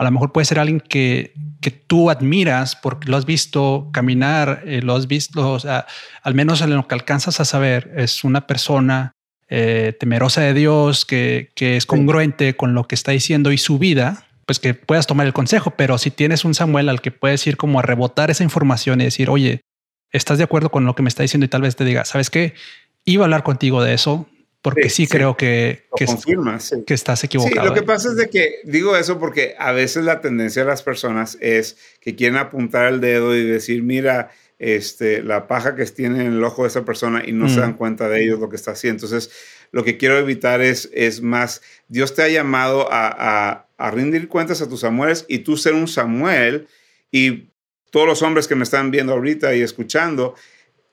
a 0.00 0.04
lo 0.04 0.10
mejor 0.12 0.32
puede 0.32 0.46
ser 0.46 0.58
alguien 0.58 0.80
que, 0.80 1.34
que 1.60 1.70
tú 1.70 2.08
admiras 2.08 2.74
porque 2.74 3.10
lo 3.10 3.18
has 3.18 3.26
visto 3.26 3.90
caminar, 3.92 4.62
eh, 4.64 4.80
lo 4.80 4.96
has 4.96 5.06
visto, 5.06 5.52
o 5.52 5.60
sea, 5.60 5.84
al 6.22 6.34
menos 6.34 6.62
en 6.62 6.74
lo 6.74 6.88
que 6.88 6.94
alcanzas 6.94 7.38
a 7.38 7.44
saber, 7.44 7.92
es 7.94 8.24
una 8.24 8.46
persona 8.46 9.12
eh, 9.50 9.94
temerosa 10.00 10.40
de 10.40 10.54
Dios, 10.54 11.04
que, 11.04 11.50
que, 11.54 11.76
es 11.76 11.84
congruente 11.84 12.56
con 12.56 12.72
lo 12.72 12.84
que 12.84 12.94
está 12.94 13.12
diciendo 13.12 13.52
y 13.52 13.58
su 13.58 13.78
vida, 13.78 14.24
pues 14.46 14.58
que 14.58 14.72
puedas 14.72 15.06
tomar 15.06 15.26
el 15.26 15.34
consejo. 15.34 15.72
Pero 15.72 15.98
si 15.98 16.10
tienes 16.10 16.46
un 16.46 16.54
Samuel 16.54 16.88
al 16.88 17.02
que 17.02 17.10
puedes 17.10 17.46
ir 17.46 17.58
como 17.58 17.78
a 17.78 17.82
rebotar 17.82 18.30
esa 18.30 18.42
información 18.42 19.02
y 19.02 19.04
decir, 19.04 19.28
oye, 19.28 19.60
¿estás 20.12 20.38
de 20.38 20.44
acuerdo 20.44 20.70
con 20.70 20.86
lo 20.86 20.94
que 20.94 21.02
me 21.02 21.10
está 21.10 21.24
diciendo? 21.24 21.44
Y 21.44 21.50
tal 21.50 21.60
vez 21.60 21.76
te 21.76 21.84
diga, 21.84 22.06
¿sabes 22.06 22.30
qué? 22.30 22.54
Iba 23.04 23.24
a 23.24 23.26
hablar 23.26 23.42
contigo 23.42 23.82
de 23.82 23.92
eso, 23.92 24.26
porque 24.62 24.90
sí, 24.90 25.06
creo 25.06 25.36
que, 25.36 25.84
que, 25.96 26.06
que, 26.86 26.94
estás 26.94 27.24
equivocado. 27.24 27.62
Sí, 27.62 27.68
lo 27.68 27.74
que 27.74 27.82
pasa 27.82 28.10
es 28.10 28.16
de 28.16 28.28
que 28.28 28.56
digo 28.64 28.94
eso 28.94 29.18
porque 29.18 29.54
a 29.58 29.72
veces 29.72 30.04
la 30.04 30.20
tendencia 30.20 30.62
de 30.62 30.68
las 30.68 30.82
personas 30.82 31.38
es 31.40 31.78
que 32.00 32.14
quieren 32.14 32.36
apuntar 32.36 32.86
el 32.92 33.00
dedo 33.00 33.34
y 33.34 33.42
decir, 33.42 33.82
mira, 33.82 34.30
este, 34.58 35.22
la 35.22 35.46
paja 35.46 35.74
que 35.74 35.86
tiene 35.86 36.26
en 36.26 36.32
el 36.34 36.44
ojo 36.44 36.62
de 36.62 36.68
esa 36.68 36.84
persona 36.84 37.22
y 37.26 37.32
no 37.32 37.48
se 37.48 37.60
dan 37.60 37.72
cuenta 37.72 38.10
de 38.10 38.22
ellos 38.22 38.38
lo 38.38 38.50
que 38.50 38.56
está 38.56 38.72
haciendo. 38.72 39.06
Entonces, 39.06 39.32
lo 39.72 39.82
que 39.82 39.96
quiero 39.96 40.18
evitar 40.18 40.60
es, 40.60 40.90
es 40.92 41.22
más, 41.22 41.62
Dios 41.88 42.14
te 42.14 42.22
ha 42.22 42.28
llamado 42.28 42.86
a, 42.92 43.66
a 43.78 43.90
rendir 43.90 44.28
cuentas 44.28 44.60
a 44.60 44.68
tus 44.68 44.80
Samueles 44.80 45.24
y 45.26 45.38
tú 45.38 45.56
ser 45.56 45.72
un 45.72 45.88
Samuel 45.88 46.68
y 47.10 47.48
todos 47.90 48.06
los 48.06 48.20
hombres 48.20 48.46
que 48.46 48.54
me 48.54 48.64
están 48.64 48.90
viendo 48.90 49.14
ahorita 49.14 49.54
y 49.54 49.62
escuchando, 49.62 50.34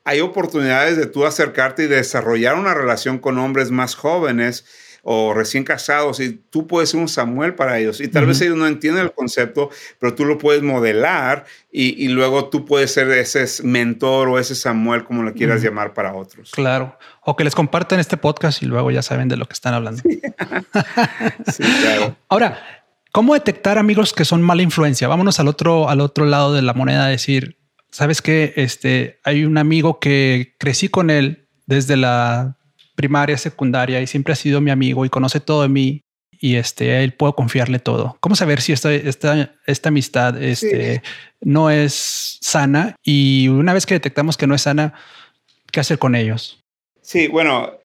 hay 0.08 0.22
oportunidades 0.22 0.96
de 0.96 1.06
tú 1.06 1.26
acercarte 1.26 1.84
y 1.84 1.88
desarrollar 1.88 2.56
una 2.56 2.74
relación 2.74 3.20
con 3.20 3.38
hombres 3.38 3.72
más 3.72 3.94
jóvenes 3.94 4.64
o 5.04 5.34
recién 5.34 5.66
casados 5.66 6.22
y 6.22 6.32
tú 6.50 6.66
puedes 6.66 6.92
ser 6.92 7.02
un 7.02 7.10
Samuel 7.10 7.56
para 7.56 7.78
ellos. 7.78 8.00
Y 8.00 8.08
tal 8.08 8.26
vez 8.26 8.40
ellos 8.40 8.56
no 8.56 8.68
entienden 8.68 9.04
el 9.04 9.12
concepto, 9.12 9.70
pero 10.00 10.16
tú 10.16 10.24
lo 10.24 10.38
puedes 10.38 10.64
modelar 10.64 11.46
y, 11.70 12.08
luego 12.08 12.48
tú 12.48 12.64
puedes 12.64 12.94
ser 12.94 13.12
ese 13.12 13.46
mentor 13.64 14.30
o 14.30 14.40
ese 14.40 14.56
Samuel, 14.56 15.04
como 15.04 15.24
lo 15.24 15.34
quieras 15.34 15.62
llamar, 15.62 15.94
para 15.94 16.14
otros. 16.14 16.52
Claro. 16.52 16.98
O 17.26 17.36
que 17.36 17.44
les 17.44 17.54
compartan 17.54 18.00
este 18.00 18.16
podcast 18.16 18.64
y 18.64 18.66
luego 18.66 18.92
ya 18.92 19.02
saben 19.02 19.28
de 19.28 19.36
lo 19.36 19.46
que 19.46 19.54
están 19.54 19.74
hablando. 19.74 20.02
sí 20.04 20.22
claro. 21.82 22.16
Ahora, 22.30 22.86
¿cómo 23.12 23.34
detectar 23.34 23.78
amigos 23.78 24.14
que 24.14 24.24
son 24.24 24.42
mala 24.42 24.62
influencia? 24.62 25.10
Vámonos 25.10 25.42
al 25.42 25.50
otro, 25.50 25.90
al 25.90 26.00
otro 26.00 26.26
lado 26.26 26.54
de 26.54 26.62
la 26.62 26.74
moneda, 26.74 27.08
decir, 27.08 27.58
sabes 27.92 28.22
que 28.22 28.54
este, 28.56 29.20
hay 29.24 29.46
un 29.46 29.58
amigo 29.58 30.00
que 30.00 30.56
crecí 30.58 30.90
con 30.90 31.10
él 31.10 31.48
desde 31.66 31.98
la 31.98 32.58
primaria, 32.96 33.38
secundaria 33.38 34.02
y 34.02 34.08
siempre 34.08 34.34
ha 34.34 34.36
sido 34.36 34.62
mi 34.62 34.72
amigo 34.72 35.06
y 35.06 35.10
conoce 35.10 35.40
todo 35.40 35.62
de 35.62 35.70
mí 35.70 36.02
y 36.40 36.56
este, 36.56 37.04
él 37.04 37.14
puedo 37.14 37.36
confiarle 37.36 37.80
todo. 37.80 38.18
¿Cómo 38.20 38.36
saber 38.36 38.62
si 38.62 38.74
esta, 38.74 38.94
esta, 38.94 39.56
esta 39.66 39.90
amistad 39.90 40.42
este, 40.42 41.02
no 41.42 41.70
es 41.70 42.38
sana? 42.42 42.96
Y 43.04 43.48
una 43.48 43.74
vez 43.74 43.86
que 43.86 43.96
detectamos 43.96 44.38
que 44.38 44.48
no 44.48 44.56
es 44.56 44.62
sana, 44.62 44.94
¿qué 45.72 45.80
hacer 45.80 45.98
con 45.98 46.16
ellos? 46.16 46.64
Sí, 47.02 47.28
bueno, 47.28 47.80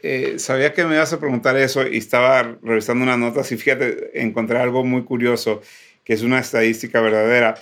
eh, 0.00 0.38
sabía 0.38 0.72
que 0.72 0.84
me 0.84 0.94
ibas 0.94 1.12
a 1.12 1.20
preguntar 1.20 1.56
eso 1.56 1.86
y 1.86 1.98
estaba 1.98 2.56
revisando 2.62 3.04
unas 3.04 3.18
notas 3.18 3.50
y 3.52 3.56
fíjate, 3.56 4.22
encontré 4.22 4.58
algo 4.58 4.84
muy 4.84 5.04
curioso, 5.04 5.62
que 6.04 6.12
es 6.12 6.22
una 6.22 6.38
estadística 6.38 7.00
verdadera. 7.00 7.56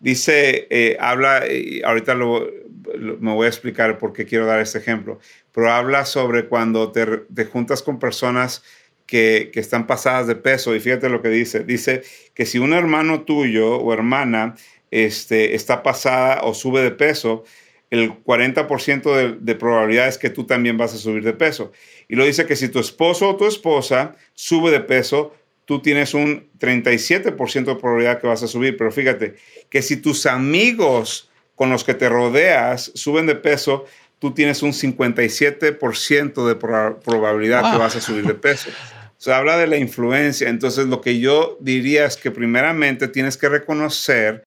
Dice, 0.00 0.66
eh, 0.70 0.96
habla, 1.00 1.44
y 1.50 1.82
ahorita 1.82 2.14
lo, 2.14 2.50
me 2.98 3.32
voy 3.32 3.46
a 3.46 3.48
explicar 3.48 3.98
por 3.98 4.12
qué 4.12 4.24
quiero 4.26 4.46
dar 4.46 4.60
este 4.60 4.78
ejemplo, 4.78 5.18
pero 5.52 5.70
habla 5.70 6.04
sobre 6.04 6.46
cuando 6.46 6.92
te, 6.92 7.06
te 7.06 7.44
juntas 7.46 7.82
con 7.82 7.98
personas 7.98 8.62
que, 9.06 9.50
que, 9.52 9.60
están 9.60 9.86
pasadas 9.86 10.26
de 10.26 10.34
peso 10.34 10.74
y 10.74 10.80
fíjate 10.80 11.08
lo 11.08 11.22
que 11.22 11.28
dice, 11.28 11.60
dice 11.60 12.02
que 12.34 12.44
si 12.44 12.58
un 12.58 12.72
hermano 12.72 13.22
tuyo 13.22 13.76
o 13.76 13.92
hermana 13.92 14.56
este, 14.90 15.54
está 15.54 15.82
pasada 15.82 16.42
o 16.42 16.54
sube 16.54 16.82
de 16.82 16.90
peso, 16.90 17.44
el 17.90 18.12
40% 18.24 19.14
de, 19.14 19.36
de 19.40 19.54
probabilidad 19.54 20.08
es 20.08 20.18
que 20.18 20.30
tú 20.30 20.44
también 20.44 20.76
vas 20.76 20.92
a 20.92 20.98
subir 20.98 21.22
de 21.22 21.32
peso. 21.32 21.70
Y 22.08 22.16
lo 22.16 22.24
dice 22.24 22.44
que 22.44 22.56
si 22.56 22.68
tu 22.68 22.80
esposo 22.80 23.28
o 23.30 23.36
tu 23.36 23.46
esposa 23.46 24.16
sube 24.34 24.72
de 24.72 24.80
peso, 24.80 25.32
tú 25.66 25.82
tienes 25.82 26.14
un 26.14 26.48
37% 26.58 27.64
de 27.64 27.74
probabilidad 27.74 28.20
que 28.20 28.26
vas 28.26 28.42
a 28.42 28.48
subir. 28.48 28.78
Pero 28.78 28.90
fíjate 28.90 29.36
que 29.68 29.82
si 29.82 29.98
tus 29.98 30.24
amigos 30.24 31.28
con 31.54 31.68
los 31.68 31.84
que 31.84 31.92
te 31.92 32.08
rodeas 32.08 32.92
suben 32.94 33.26
de 33.26 33.34
peso, 33.34 33.84
tú 34.18 34.32
tienes 34.32 34.62
un 34.62 34.72
57% 34.72 36.46
de 36.46 36.54
probabilidad 36.56 37.72
que 37.72 37.78
vas 37.78 37.96
a 37.96 38.00
subir 38.00 38.24
de 38.24 38.34
peso. 38.34 38.70
Se 39.18 39.32
habla 39.32 39.58
de 39.58 39.66
la 39.66 39.76
influencia. 39.76 40.48
Entonces, 40.48 40.86
lo 40.86 41.00
que 41.00 41.18
yo 41.18 41.58
diría 41.60 42.06
es 42.06 42.16
que 42.16 42.30
primeramente 42.30 43.08
tienes 43.08 43.36
que 43.36 43.48
reconocer 43.48 44.44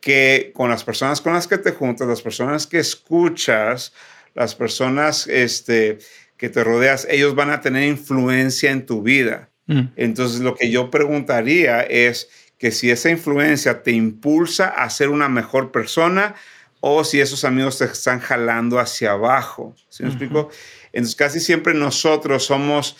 que 0.00 0.52
con 0.54 0.68
las 0.68 0.84
personas 0.84 1.22
con 1.22 1.32
las 1.32 1.48
que 1.48 1.56
te 1.56 1.72
juntas, 1.72 2.06
las 2.06 2.20
personas 2.20 2.66
que 2.66 2.78
escuchas, 2.78 3.94
las 4.34 4.54
personas 4.54 5.26
este, 5.26 5.98
que 6.36 6.50
te 6.50 6.62
rodeas, 6.62 7.06
ellos 7.10 7.34
van 7.34 7.50
a 7.50 7.62
tener 7.62 7.88
influencia 7.88 8.70
en 8.70 8.84
tu 8.84 9.02
vida. 9.02 9.50
Mm. 9.66 9.82
Entonces, 9.96 10.40
lo 10.40 10.54
que 10.54 10.70
yo 10.70 10.90
preguntaría 10.90 11.82
es 11.82 12.28
que 12.58 12.70
si 12.70 12.90
esa 12.90 13.10
influencia 13.10 13.82
te 13.82 13.92
impulsa 13.92 14.68
a 14.68 14.88
ser 14.90 15.08
una 15.08 15.28
mejor 15.28 15.72
persona 15.72 16.34
o 16.80 17.02
si 17.02 17.20
esos 17.20 17.44
amigos 17.44 17.78
te 17.78 17.86
están 17.86 18.20
jalando 18.20 18.78
hacia 18.78 19.12
abajo. 19.12 19.74
¿Sí 19.88 20.02
me 20.02 20.10
explico? 20.10 20.50
Entonces, 20.92 21.16
casi 21.16 21.40
siempre 21.40 21.72
nosotros 21.72 22.44
somos, 22.44 22.96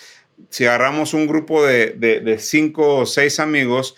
si 0.48 0.64
agarramos 0.64 1.12
un 1.12 1.26
grupo 1.26 1.64
de, 1.64 2.36
cinco 2.40 3.00
o 3.00 3.06
seis 3.06 3.38
amigos, 3.40 3.94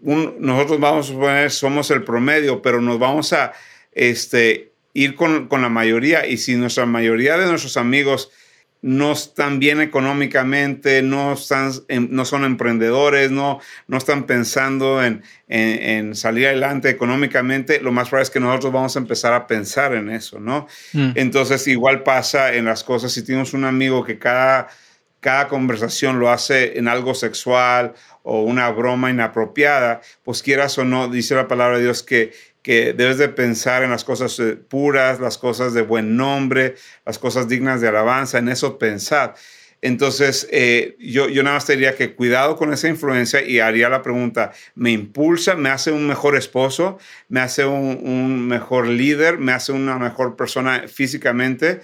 nosotros 0.00 0.80
vamos 0.80 1.10
a 1.10 1.14
poner, 1.14 1.50
somos 1.52 1.92
el 1.92 2.02
promedio, 2.02 2.62
pero 2.62 2.80
nos 2.80 2.98
vamos 2.98 3.32
a 3.32 3.52
este, 3.92 4.72
ir 4.92 5.14
con, 5.14 5.46
con 5.46 5.62
la 5.62 5.68
mayoría. 5.68 6.26
Y 6.26 6.36
si 6.36 6.56
nuestra 6.56 6.84
mayoría 6.84 7.36
de 7.38 7.46
nuestros 7.46 7.76
amigos 7.76 8.32
no 8.82 9.12
están 9.12 9.60
bien 9.60 9.80
económicamente, 9.80 11.02
no, 11.02 11.34
están, 11.34 11.70
no 11.88 12.24
son 12.24 12.44
emprendedores, 12.44 13.30
no, 13.30 13.60
no 13.86 13.96
están 13.96 14.24
pensando 14.26 15.04
en, 15.04 15.22
en, 15.48 16.16
salir 16.16 16.48
adelante 16.48 16.90
económicamente, 16.90 17.80
lo 17.80 17.92
más 17.92 18.08
probable 18.08 18.24
es 18.24 18.30
que 18.30 18.40
nosotros 18.40 18.72
vamos 18.72 18.96
a 18.96 18.98
empezar 18.98 19.32
a 19.34 19.46
pensar 19.46 19.94
en 19.94 20.10
eso, 20.10 20.40
¿no? 20.40 20.66
Mm. 20.92 21.12
Entonces, 21.14 21.66
igual 21.68 22.02
pasa 22.02 22.54
en 22.54 22.64
las 22.64 22.82
cosas, 22.82 23.12
si 23.12 23.22
tienes 23.22 23.54
un 23.54 23.64
amigo 23.64 24.02
que 24.02 24.18
cada, 24.18 24.66
cada 25.20 25.46
conversación 25.46 26.18
lo 26.18 26.30
hace 26.30 26.76
en 26.76 26.88
algo 26.88 27.14
sexual 27.14 27.94
o 28.24 28.42
una 28.42 28.68
broma 28.70 29.10
inapropiada, 29.10 30.00
pues 30.24 30.42
quieras 30.42 30.76
o 30.78 30.84
no, 30.84 31.06
dice 31.06 31.36
la 31.36 31.46
palabra 31.46 31.76
de 31.76 31.84
Dios 31.84 32.02
que 32.02 32.32
que 32.62 32.92
debes 32.92 33.18
de 33.18 33.28
pensar 33.28 33.82
en 33.82 33.90
las 33.90 34.04
cosas 34.04 34.38
eh, 34.38 34.56
puras, 34.56 35.20
las 35.20 35.38
cosas 35.38 35.74
de 35.74 35.82
buen 35.82 36.16
nombre, 36.16 36.76
las 37.04 37.18
cosas 37.18 37.48
dignas 37.48 37.80
de 37.80 37.88
alabanza, 37.88 38.38
en 38.38 38.48
eso 38.48 38.78
pensar. 38.78 39.34
Entonces, 39.80 40.48
eh, 40.52 40.96
yo, 41.00 41.28
yo 41.28 41.42
nada 41.42 41.56
más 41.56 41.66
te 41.66 41.72
diría 41.72 41.96
que 41.96 42.14
cuidado 42.14 42.56
con 42.56 42.72
esa 42.72 42.88
influencia 42.88 43.42
y 43.42 43.58
haría 43.58 43.88
la 43.88 44.00
pregunta, 44.00 44.52
¿me 44.76 44.92
impulsa? 44.92 45.56
¿Me 45.56 45.70
hace 45.70 45.90
un 45.90 46.06
mejor 46.06 46.36
esposo? 46.36 46.98
¿Me 47.28 47.40
hace 47.40 47.64
un 47.64 48.46
mejor 48.46 48.86
líder? 48.86 49.38
¿Me 49.38 49.50
hace 49.50 49.72
una 49.72 49.98
mejor 49.98 50.36
persona 50.36 50.84
físicamente? 50.86 51.80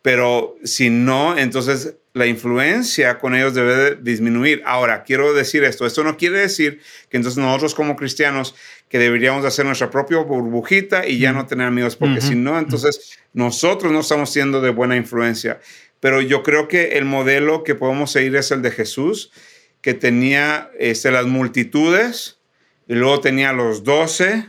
Pero 0.00 0.56
si 0.64 0.88
no, 0.88 1.36
entonces 1.36 1.96
la 2.16 2.26
influencia 2.26 3.18
con 3.18 3.34
ellos 3.34 3.52
debe 3.52 3.94
disminuir. 3.96 4.62
Ahora, 4.64 5.04
quiero 5.04 5.34
decir 5.34 5.64
esto, 5.64 5.84
esto 5.84 6.02
no 6.02 6.16
quiere 6.16 6.38
decir 6.38 6.80
que 7.10 7.18
entonces 7.18 7.36
nosotros 7.36 7.74
como 7.74 7.94
cristianos 7.94 8.54
que 8.88 8.98
deberíamos 8.98 9.44
hacer 9.44 9.66
nuestra 9.66 9.90
propia 9.90 10.16
burbujita 10.20 11.06
y 11.06 11.18
ya 11.18 11.34
no 11.34 11.44
tener 11.44 11.66
amigos, 11.66 11.94
porque 11.94 12.22
si 12.22 12.34
no, 12.34 12.58
entonces 12.58 13.18
nosotros 13.34 13.92
no 13.92 14.00
estamos 14.00 14.30
siendo 14.30 14.62
de 14.62 14.70
buena 14.70 14.96
influencia. 14.96 15.60
pero 16.00 16.22
yo 16.22 16.42
creo 16.42 16.68
que 16.68 16.96
el 16.96 17.04
modelo 17.04 17.64
que 17.64 17.74
podemos 17.74 18.12
seguir 18.12 18.34
es 18.36 18.50
el 18.50 18.62
de 18.62 18.70
Jesús, 18.70 19.30
que 19.82 19.92
tenía 19.92 20.70
este, 20.78 21.10
las 21.10 21.26
multitudes, 21.26 22.38
y 22.88 22.94
luego 22.94 23.20
tenía 23.20 23.52
los 23.52 23.84
doce, 23.84 24.48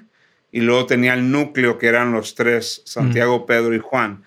y 0.54 0.62
luego 0.62 0.86
tenía 0.86 1.16
el 1.16 1.32
núcleo, 1.32 1.78
que 1.78 1.88
eran 1.88 2.14
los 2.14 2.34
tres, 2.36 2.82
Santiago, 2.86 3.46
Pedro 3.46 3.76
y 3.76 3.80
Juan. 3.80 4.24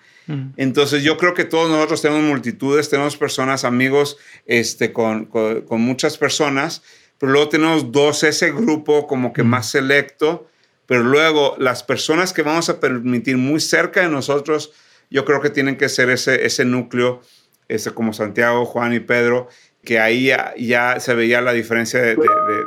Entonces 0.55 1.03
yo 1.03 1.17
creo 1.17 1.33
que 1.33 1.45
todos 1.45 1.69
nosotros 1.69 2.01
tenemos 2.01 2.23
multitudes, 2.23 2.89
tenemos 2.89 3.17
personas, 3.17 3.65
amigos 3.65 4.17
este, 4.45 4.93
con, 4.93 5.25
con, 5.25 5.81
muchas 5.81 6.17
personas, 6.17 6.83
pero 7.17 7.31
luego 7.31 7.49
tenemos 7.49 7.91
dos, 7.91 8.23
ese 8.23 8.51
grupo 8.51 9.07
como 9.07 9.33
que 9.33 9.43
más 9.43 9.69
selecto, 9.69 10.47
pero 10.85 11.03
luego 11.03 11.55
las 11.57 11.83
personas 11.83 12.33
que 12.33 12.43
vamos 12.43 12.69
a 12.69 12.79
permitir 12.79 13.37
muy 13.37 13.59
cerca 13.59 14.01
de 14.01 14.09
nosotros, 14.09 14.71
yo 15.09 15.25
creo 15.25 15.41
que 15.41 15.49
tienen 15.49 15.77
que 15.77 15.89
ser 15.89 16.09
ese, 16.09 16.45
ese 16.45 16.65
núcleo, 16.65 17.21
ese 17.67 17.91
como 17.91 18.13
Santiago, 18.13 18.65
Juan 18.65 18.93
y 18.93 18.99
Pedro, 18.99 19.49
que 19.83 19.99
ahí 19.99 20.31
ya, 20.57 20.99
se 20.99 21.13
veía 21.15 21.41
la 21.41 21.53
diferencia 21.53 22.01
de, 22.01 22.15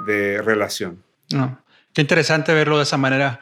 de, 0.06 0.42
relación. 0.42 1.02
No. 1.30 1.62
Qué 1.92 2.00
interesante 2.00 2.52
verlo 2.52 2.78
de 2.78 2.82
esa 2.82 2.96
manera 2.96 3.40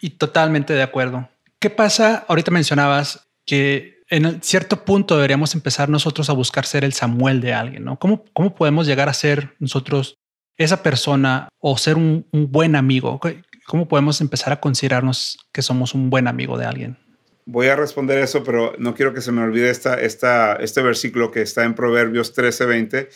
y 0.00 0.10
totalmente 0.10 0.72
de 0.72 0.82
acuerdo. 0.82 1.28
¿Qué 1.58 1.70
pasa? 1.70 2.24
Ahorita 2.28 2.50
mencionabas 2.50 3.26
que 3.46 4.02
en 4.08 4.42
cierto 4.42 4.84
punto 4.84 5.16
deberíamos 5.16 5.54
empezar 5.54 5.88
nosotros 5.88 6.28
a 6.30 6.34
buscar 6.34 6.66
ser 6.66 6.84
el 6.84 6.92
Samuel 6.92 7.40
de 7.40 7.52
alguien, 7.52 7.84
¿no? 7.84 7.98
¿Cómo, 7.98 8.24
cómo 8.32 8.54
podemos 8.54 8.86
llegar 8.86 9.08
a 9.08 9.14
ser 9.14 9.54
nosotros 9.58 10.18
esa 10.56 10.82
persona 10.82 11.48
o 11.58 11.76
ser 11.78 11.96
un, 11.96 12.26
buen 12.32 12.76
amigo? 12.76 13.20
¿Cómo 13.66 13.88
podemos 13.88 14.20
empezar 14.20 14.52
a 14.52 14.60
considerarnos 14.60 15.38
que 15.52 15.62
somos 15.62 15.94
un 15.94 16.10
buen 16.10 16.28
amigo 16.28 16.58
de 16.58 16.66
alguien? 16.66 16.98
Voy 17.46 17.66
a 17.68 17.76
responder 17.76 18.18
eso, 18.18 18.42
pero 18.44 18.74
no 18.78 18.94
quiero 18.94 19.12
que 19.12 19.20
se 19.20 19.32
me 19.32 19.42
olvide 19.42 19.70
esta, 19.70 20.00
esta, 20.00 20.54
este 20.54 20.80
versículo 20.82 21.30
que 21.30 21.42
está 21.42 21.64
en 21.64 21.74
Proverbios 21.74 22.34
13:20, 22.34 23.08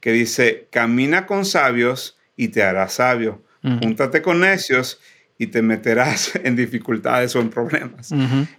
que 0.00 0.12
dice, 0.12 0.68
camina 0.70 1.26
con 1.26 1.44
sabios 1.44 2.18
y 2.36 2.48
te 2.48 2.62
harás 2.62 2.94
sabio. 2.94 3.44
Júntate 3.62 4.22
con 4.22 4.40
necios 4.40 4.98
y 5.42 5.48
te 5.48 5.60
meterás 5.60 6.32
en 6.44 6.54
dificultades 6.54 7.34
o 7.34 7.40
en 7.40 7.50
problemas. 7.50 8.12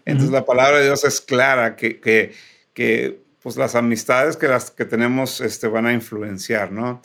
Entonces 0.03 0.31
la 0.31 0.45
palabra 0.45 0.79
de 0.79 0.85
Dios 0.85 1.05
es 1.05 1.21
clara 1.21 1.77
que, 1.77 2.01
que, 2.01 2.33
que, 2.73 3.21
pues 3.41 3.55
las 3.55 3.75
amistades 3.75 4.35
que 4.35 4.47
las 4.47 4.69
que 4.69 4.83
tenemos 4.83 5.39
este, 5.39 5.67
van 5.67 5.85
a 5.85 5.93
influenciar, 5.93 6.73
¿no? 6.73 7.01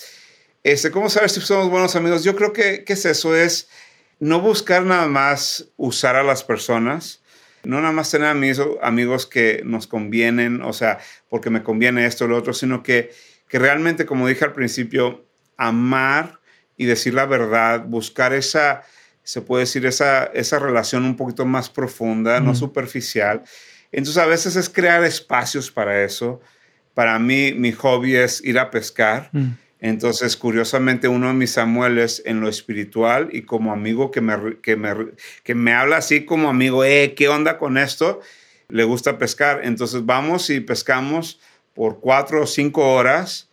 Este, 0.65 0.91
¿Cómo 0.91 1.09
saber 1.09 1.31
si 1.31 1.41
somos 1.41 1.71
buenos 1.71 1.95
amigos? 1.95 2.25
Yo 2.25 2.35
creo 2.35 2.53
que, 2.53 2.83
que 2.83 2.95
es 2.95 3.05
eso, 3.05 3.37
es 3.37 3.69
no 4.19 4.41
buscar 4.41 4.83
nada 4.83 5.07
más 5.07 5.69
usar 5.77 6.17
a 6.17 6.25
las 6.25 6.43
personas, 6.43 7.23
no 7.63 7.81
nada 7.81 7.93
más 7.93 8.11
tener 8.11 8.27
amigos, 8.27 8.67
amigos 8.83 9.27
que 9.27 9.63
nos 9.65 9.87
convienen, 9.87 10.61
o 10.63 10.73
sea, 10.73 10.99
porque 11.29 11.51
me 11.51 11.63
conviene 11.63 12.05
esto 12.05 12.25
o 12.25 12.29
lo 12.29 12.37
otro, 12.37 12.53
sino 12.53 12.83
que, 12.83 13.13
que 13.49 13.61
realmente, 13.61 14.07
como 14.07 14.27
dije 14.27 14.45
al 14.45 14.53
principio, 14.53 15.25
amar 15.57 16.41
y 16.77 16.87
decir 16.87 17.15
la 17.15 17.27
verdad, 17.27 17.85
buscar 17.87 18.33
esa, 18.33 18.83
se 19.29 19.43
puede 19.43 19.65
decir, 19.65 19.85
esa, 19.85 20.25
esa 20.25 20.59
relación 20.59 21.05
un 21.05 21.15
poquito 21.15 21.45
más 21.45 21.69
profunda, 21.69 22.41
no 22.41 22.55
superficial. 22.55 23.43
Entonces 23.93 24.17
a 24.23 24.25
veces 24.25 24.57
es 24.57 24.71
crear 24.71 25.05
espacios 25.05 25.71
para 25.71 26.03
eso. 26.03 26.41
Para 26.95 27.19
mí, 27.19 27.53
mi 27.53 27.73
hobby 27.73 28.17
es 28.17 28.43
ir 28.43 28.59
a 28.59 28.71
pescar. 28.71 29.29
Mm. 29.33 29.49
Entonces, 29.81 30.35
curiosamente, 30.35 31.09
uno 31.09 31.27
de 31.27 31.35
mis 31.35 31.51
Samueles 31.51 32.23
en 32.25 32.41
lo 32.41 32.49
espiritual 32.49 33.29
y 33.31 33.43
como 33.43 33.71
amigo 33.71 34.11
que 34.11 34.23
me, 34.23 34.61
que 34.63 34.77
me, 34.77 34.95
que 35.43 35.55
me 35.55 35.75
habla 35.75 35.99
así 35.99 36.25
como 36.25 36.49
amigo, 36.49 36.83
eh, 36.83 37.13
¿qué 37.15 37.29
onda 37.29 37.59
con 37.59 37.77
esto? 37.77 38.23
Le 38.71 38.85
gusta 38.85 39.19
pescar. 39.19 39.61
Entonces 39.63 40.07
vamos 40.07 40.49
y 40.49 40.61
pescamos 40.61 41.39
por 41.75 42.01
cuatro 42.01 42.45
o 42.45 42.47
cinco 42.47 42.95
horas 42.95 43.48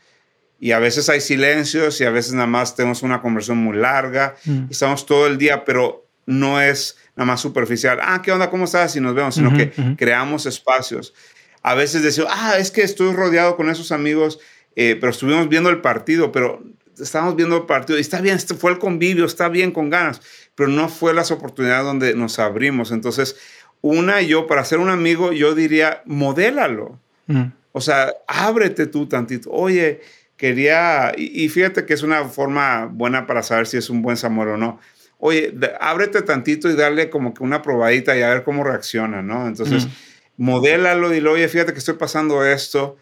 y 0.65 0.71
a 0.71 0.79
veces 0.79 1.09
hay 1.09 1.21
silencios 1.21 2.01
y 2.01 2.05
a 2.05 2.09
veces 2.09 2.33
nada 2.33 2.47
más 2.47 2.75
tenemos 2.75 3.03
una 3.03 3.21
conversación 3.21 3.59
muy 3.59 3.77
larga. 3.77 4.35
Mm. 4.45 4.63
Estamos 4.71 5.05
todo 5.05 5.27
el 5.27 5.37
día, 5.37 5.63
pero 5.63 6.07
no 6.25 6.59
es 6.59 6.97
nada 7.15 7.27
más 7.27 7.39
superficial. 7.39 7.99
Ah, 8.01 8.23
¿qué 8.23 8.31
onda? 8.31 8.49
¿Cómo 8.49 8.65
estás? 8.65 8.95
Y 8.95 8.99
nos 8.99 9.13
vemos, 9.13 9.35
sino 9.35 9.55
que 9.55 9.71
creamos 9.95 10.47
espacios. 10.47 11.13
A 11.61 11.75
veces 11.75 12.01
decimos, 12.01 12.31
ah, 12.33 12.55
es 12.57 12.71
que 12.71 12.81
estoy 12.81 13.13
rodeado 13.13 13.57
con 13.57 13.69
esos 13.69 13.91
amigos, 13.91 14.39
eh, 14.75 14.97
pero 14.99 15.11
estuvimos 15.11 15.47
viendo 15.49 15.69
el 15.69 15.81
partido, 15.81 16.31
pero 16.31 16.63
estábamos 16.99 17.35
viendo 17.35 17.57
el 17.57 17.65
partido 17.67 17.99
y 17.99 18.01
está 18.01 18.19
bien, 18.19 18.39
fue 18.39 18.71
el 18.71 18.79
convivio, 18.79 19.25
está 19.25 19.49
bien 19.49 19.69
con 19.69 19.91
ganas, 19.91 20.19
pero 20.55 20.67
no 20.67 20.89
fue 20.89 21.13
las 21.13 21.29
oportunidades 21.29 21.85
donde 21.85 22.15
nos 22.15 22.39
abrimos. 22.39 22.91
Entonces, 22.91 23.35
una 23.81 24.19
y 24.23 24.29
yo, 24.29 24.47
para 24.47 24.65
ser 24.65 24.79
un 24.79 24.89
amigo, 24.89 25.31
yo 25.31 25.53
diría, 25.53 26.01
modélalo. 26.05 26.99
Mm. 27.27 27.43
O 27.71 27.81
sea, 27.81 28.15
ábrete 28.27 28.87
tú 28.87 29.07
tantito. 29.07 29.51
Oye, 29.51 30.01
quería, 30.37 31.13
y, 31.17 31.47
fíjate 31.49 31.85
que 31.85 31.93
es 31.93 32.03
una 32.03 32.25
forma 32.25 32.85
buena 32.85 33.25
para 33.27 33.43
saber 33.43 33.67
si 33.67 33.77
es 33.77 33.89
un 33.89 34.01
buen 34.01 34.17
Samuel 34.17 34.49
o 34.49 34.57
no. 34.57 34.79
Oye, 35.17 35.53
ábrete 35.79 36.21
tantito 36.21 36.69
y 36.69 36.75
darle 36.75 37.09
como 37.09 37.33
que 37.33 37.43
una 37.43 37.61
probadita 37.61 38.17
y 38.17 38.21
a 38.21 38.29
ver 38.29 38.43
cómo 38.43 38.63
reacciona, 38.63 39.21
¿no? 39.21 39.47
Entonces, 39.47 39.85
mm. 39.85 39.89
modélalo 40.37 41.15
y 41.15 41.25
oye, 41.25 41.47
fíjate 41.47 41.71
que 41.71 41.79
estoy 41.79 41.95
pasando 41.95 42.45
esto. 42.45 42.97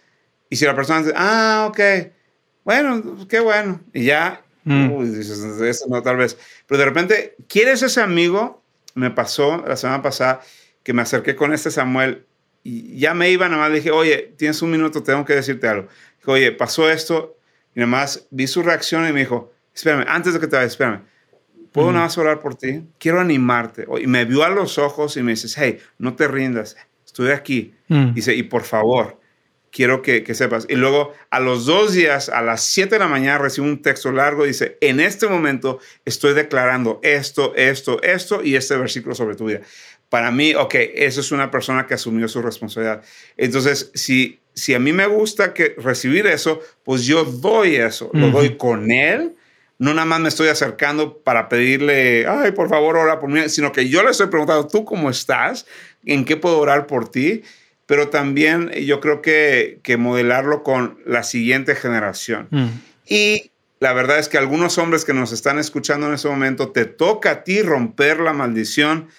Y 0.50 0.58
si 0.58 0.66
la 0.66 0.76
persona 0.76 1.00
dice, 1.00 1.14
ah, 1.16 1.66
ok, 1.70 1.80
bueno, 2.64 3.28
qué 3.28 3.40
bueno. 3.40 3.82
Y 3.94 4.06
ya, 4.06 4.44
mm. 4.64 4.92
uy, 4.92 5.10
dices, 5.10 5.40
eso 5.40 5.86
no, 5.90 6.04
tal 6.04 6.18
vez. 6.18 6.38
Pero 6.68 6.78
de 6.78 6.86
repente, 6.86 7.36
¿quieres 7.48 7.82
ese 7.82 8.02
amigo? 8.02 8.64
Me 8.94 9.10
pasó 9.10 9.64
la 9.68 9.76
semana 9.76 10.04
pasada 10.04 10.42
que 10.84 10.94
me 10.94 11.02
acerqué 11.02 11.36
con 11.36 11.52
este 11.52 11.72
Samuel 11.72 12.28
y 12.62 12.98
ya 13.00 13.16
me 13.16 13.32
iba, 13.32 13.50
nada 13.50 13.64
más 13.64 13.72
le 13.72 13.78
dije, 13.78 13.92
oye, 13.92 14.34
tienes 14.38 14.62
un 14.62 14.70
minuto, 14.72 15.02
tengo 15.02 15.26
que 15.26 15.34
decirte 15.34 15.68
algo 15.68 15.90
oye, 16.32 16.52
pasó 16.52 16.90
esto, 16.90 17.38
y 17.76 17.80
nada 17.80 17.92
más 17.92 18.28
vi 18.32 18.48
su 18.48 18.62
reacción 18.62 19.08
y 19.08 19.14
me 19.14 19.22
dijo, 19.22 19.52
espérame, 19.74 20.06
antes 20.08 20.34
de 20.34 20.40
que 20.40 20.48
te 20.48 20.56
vayas, 20.56 20.74
espérame, 20.74 21.02
¿puedo 21.72 21.92
nada 21.92 22.06
más 22.06 22.18
orar 22.18 22.40
por 22.40 22.56
ti? 22.56 22.84
Quiero 23.00 23.20
animarte. 23.20 23.86
Y 24.02 24.08
me 24.08 24.26
vio 24.26 24.44
a 24.44 24.50
los 24.50 24.78
ojos 24.78 25.18
y 25.18 25.24
me 25.24 25.32
dice, 25.32 25.48
hey, 25.56 25.80
no 25.98 26.16
te 26.16 26.28
rindas, 26.28 26.78
estoy 27.06 27.32
aquí. 27.32 27.74
Mm. 27.88 28.14
Dice, 28.14 28.36
y 28.36 28.44
por 28.44 28.64
favor, 28.64 29.20
quiero 29.72 30.02
que, 30.02 30.24
que, 30.24 30.36
sepas. 30.36 30.68
Y 30.70 30.76
luego 30.76 31.14
a 31.32 31.40
los 31.40 31.66
dos 31.66 31.94
días, 31.94 32.30
a 32.30 32.42
las 32.42 32.64
7 32.64 32.96
de 32.96 33.00
la 33.00 33.08
mañana, 33.08 33.40
recibo 33.40 33.66
un 33.66 33.82
texto 33.82 34.12
largo. 34.12 34.46
Dice, 34.46 34.78
en 34.82 35.00
este 35.00 35.28
momento 35.28 35.80
estoy 36.06 36.34
declarando 36.34 37.00
esto, 37.02 37.54
esto, 37.56 38.02
esto 38.04 38.44
y 38.44 38.56
este 38.56 38.78
versículo 38.78 39.16
sobre 39.16 39.36
tu 39.36 39.46
vida. 39.46 39.62
Para 40.14 40.30
mí, 40.30 40.54
ok, 40.54 40.76
eso 40.94 41.22
es 41.22 41.32
una 41.32 41.50
persona 41.50 41.88
que 41.88 41.96
asumió 41.96 42.28
su 42.28 42.40
responsabilidad. 42.44 43.02
Entonces, 43.36 43.90
si 43.96 44.44
si 44.54 44.76
a 44.76 44.80
mí 44.80 44.94
me 44.94 45.08
gusta 45.08 45.56
que 45.56 45.74
recibir 45.80 46.28
eso, 46.28 46.62
pues 46.84 47.04
yo 47.06 47.24
doy 47.24 47.78
eso, 47.78 48.12
lo 48.14 48.30
doy 48.30 48.56
con 48.56 48.92
él. 48.92 49.36
No 49.80 49.96
nada 49.96 50.06
más 50.06 50.20
me 50.20 50.30
estoy 50.30 50.50
acercando 50.50 51.18
para 51.18 51.50
pedirle, 51.50 52.28
ay, 52.28 52.52
por 52.52 52.70
favor, 52.70 52.96
ora 52.96 53.20
por 53.20 53.30
mí, 53.30 53.50
sino 53.50 53.72
que 53.72 53.90
yo 53.90 54.04
le 54.04 54.12
estoy 54.12 54.28
preguntando, 54.28 54.68
¿tú 54.68 54.86
cómo 54.86 55.10
estás? 55.10 55.66
¿En 56.06 56.26
qué 56.26 56.38
puedo 56.38 56.60
orar 56.60 56.86
por 56.86 57.10
ti? 57.10 57.42
Pero 57.88 58.10
también 58.10 58.70
yo 58.70 59.00
creo 59.00 59.24
que, 59.24 59.80
que 59.82 59.98
modelarlo 59.98 60.62
con 60.62 61.00
la 61.08 61.24
siguiente 61.24 61.74
generación. 61.74 62.48
Y 63.08 63.50
la 63.80 63.94
verdad 63.94 64.20
es 64.20 64.30
que 64.30 64.38
algunos 64.38 64.78
hombres 64.78 65.04
que 65.04 65.14
nos 65.14 65.32
están 65.32 65.58
escuchando 65.58 66.08
en 66.08 66.14
ese 66.14 66.30
momento, 66.30 66.70
te 66.70 66.86
toca 66.86 67.32
a 67.32 67.44
ti 67.44 67.64
romper 67.64 68.20
la 68.20 68.32
maldición 68.32 69.10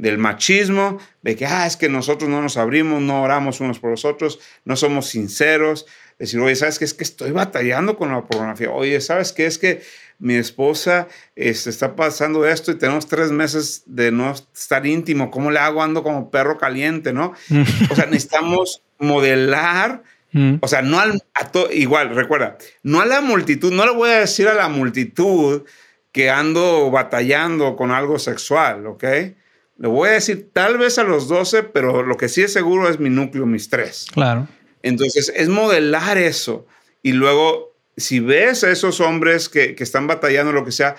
del 0.00 0.16
machismo, 0.16 0.98
de 1.20 1.36
que, 1.36 1.44
ah, 1.44 1.66
es 1.66 1.76
que 1.76 1.90
nosotros 1.90 2.30
no 2.30 2.40
nos 2.40 2.56
abrimos, 2.56 3.02
no 3.02 3.22
oramos 3.22 3.60
unos 3.60 3.78
por 3.78 3.90
los 3.90 4.06
otros, 4.06 4.40
no 4.64 4.74
somos 4.74 5.08
sinceros. 5.08 5.84
Decir, 6.18 6.40
oye, 6.40 6.56
¿sabes 6.56 6.78
qué? 6.78 6.86
Es 6.86 6.94
que 6.94 7.04
estoy 7.04 7.32
batallando 7.32 7.96
con 7.98 8.10
la 8.10 8.22
pornografía. 8.24 8.70
Oye, 8.70 8.98
¿sabes 9.02 9.32
qué? 9.32 9.44
Es 9.44 9.58
que 9.58 9.82
mi 10.18 10.34
esposa 10.34 11.08
este, 11.36 11.68
está 11.68 11.96
pasando 11.96 12.46
esto 12.46 12.72
y 12.72 12.76
tenemos 12.76 13.08
tres 13.08 13.30
meses 13.30 13.82
de 13.84 14.10
no 14.10 14.32
estar 14.32 14.86
íntimo. 14.86 15.30
¿Cómo 15.30 15.50
le 15.50 15.58
hago? 15.58 15.82
Ando 15.82 16.02
como 16.02 16.30
perro 16.30 16.56
caliente, 16.56 17.12
¿no? 17.12 17.34
o 17.90 17.94
sea, 17.94 18.06
necesitamos 18.06 18.82
modelar. 18.98 20.02
Mm. 20.32 20.56
O 20.62 20.68
sea, 20.68 20.80
no 20.80 20.98
al, 20.98 21.22
a 21.34 21.50
igual, 21.72 22.14
recuerda, 22.14 22.56
no 22.82 23.00
a 23.00 23.06
la 23.06 23.20
multitud, 23.20 23.72
no 23.72 23.84
le 23.84 23.92
voy 23.92 24.10
a 24.10 24.20
decir 24.20 24.48
a 24.48 24.54
la 24.54 24.68
multitud 24.68 25.64
que 26.12 26.30
ando 26.30 26.90
batallando 26.90 27.76
con 27.76 27.90
algo 27.90 28.18
sexual, 28.18 28.86
¿ok? 28.86 29.04
Le 29.80 29.88
voy 29.88 30.10
a 30.10 30.12
decir 30.12 30.50
tal 30.52 30.76
vez 30.76 30.98
a 30.98 31.04
los 31.04 31.26
12, 31.26 31.62
pero 31.62 32.02
lo 32.02 32.18
que 32.18 32.28
sí 32.28 32.42
es 32.42 32.52
seguro 32.52 32.90
es 32.90 33.00
mi 33.00 33.08
núcleo, 33.08 33.46
mis 33.46 33.70
tres. 33.70 34.06
Claro. 34.12 34.46
Entonces, 34.82 35.32
es 35.34 35.48
modelar 35.48 36.18
eso. 36.18 36.66
Y 37.02 37.12
luego, 37.12 37.74
si 37.96 38.20
ves 38.20 38.62
a 38.62 38.70
esos 38.70 39.00
hombres 39.00 39.48
que, 39.48 39.74
que 39.74 39.82
están 39.82 40.06
batallando, 40.06 40.52
lo 40.52 40.66
que 40.66 40.72
sea, 40.72 40.96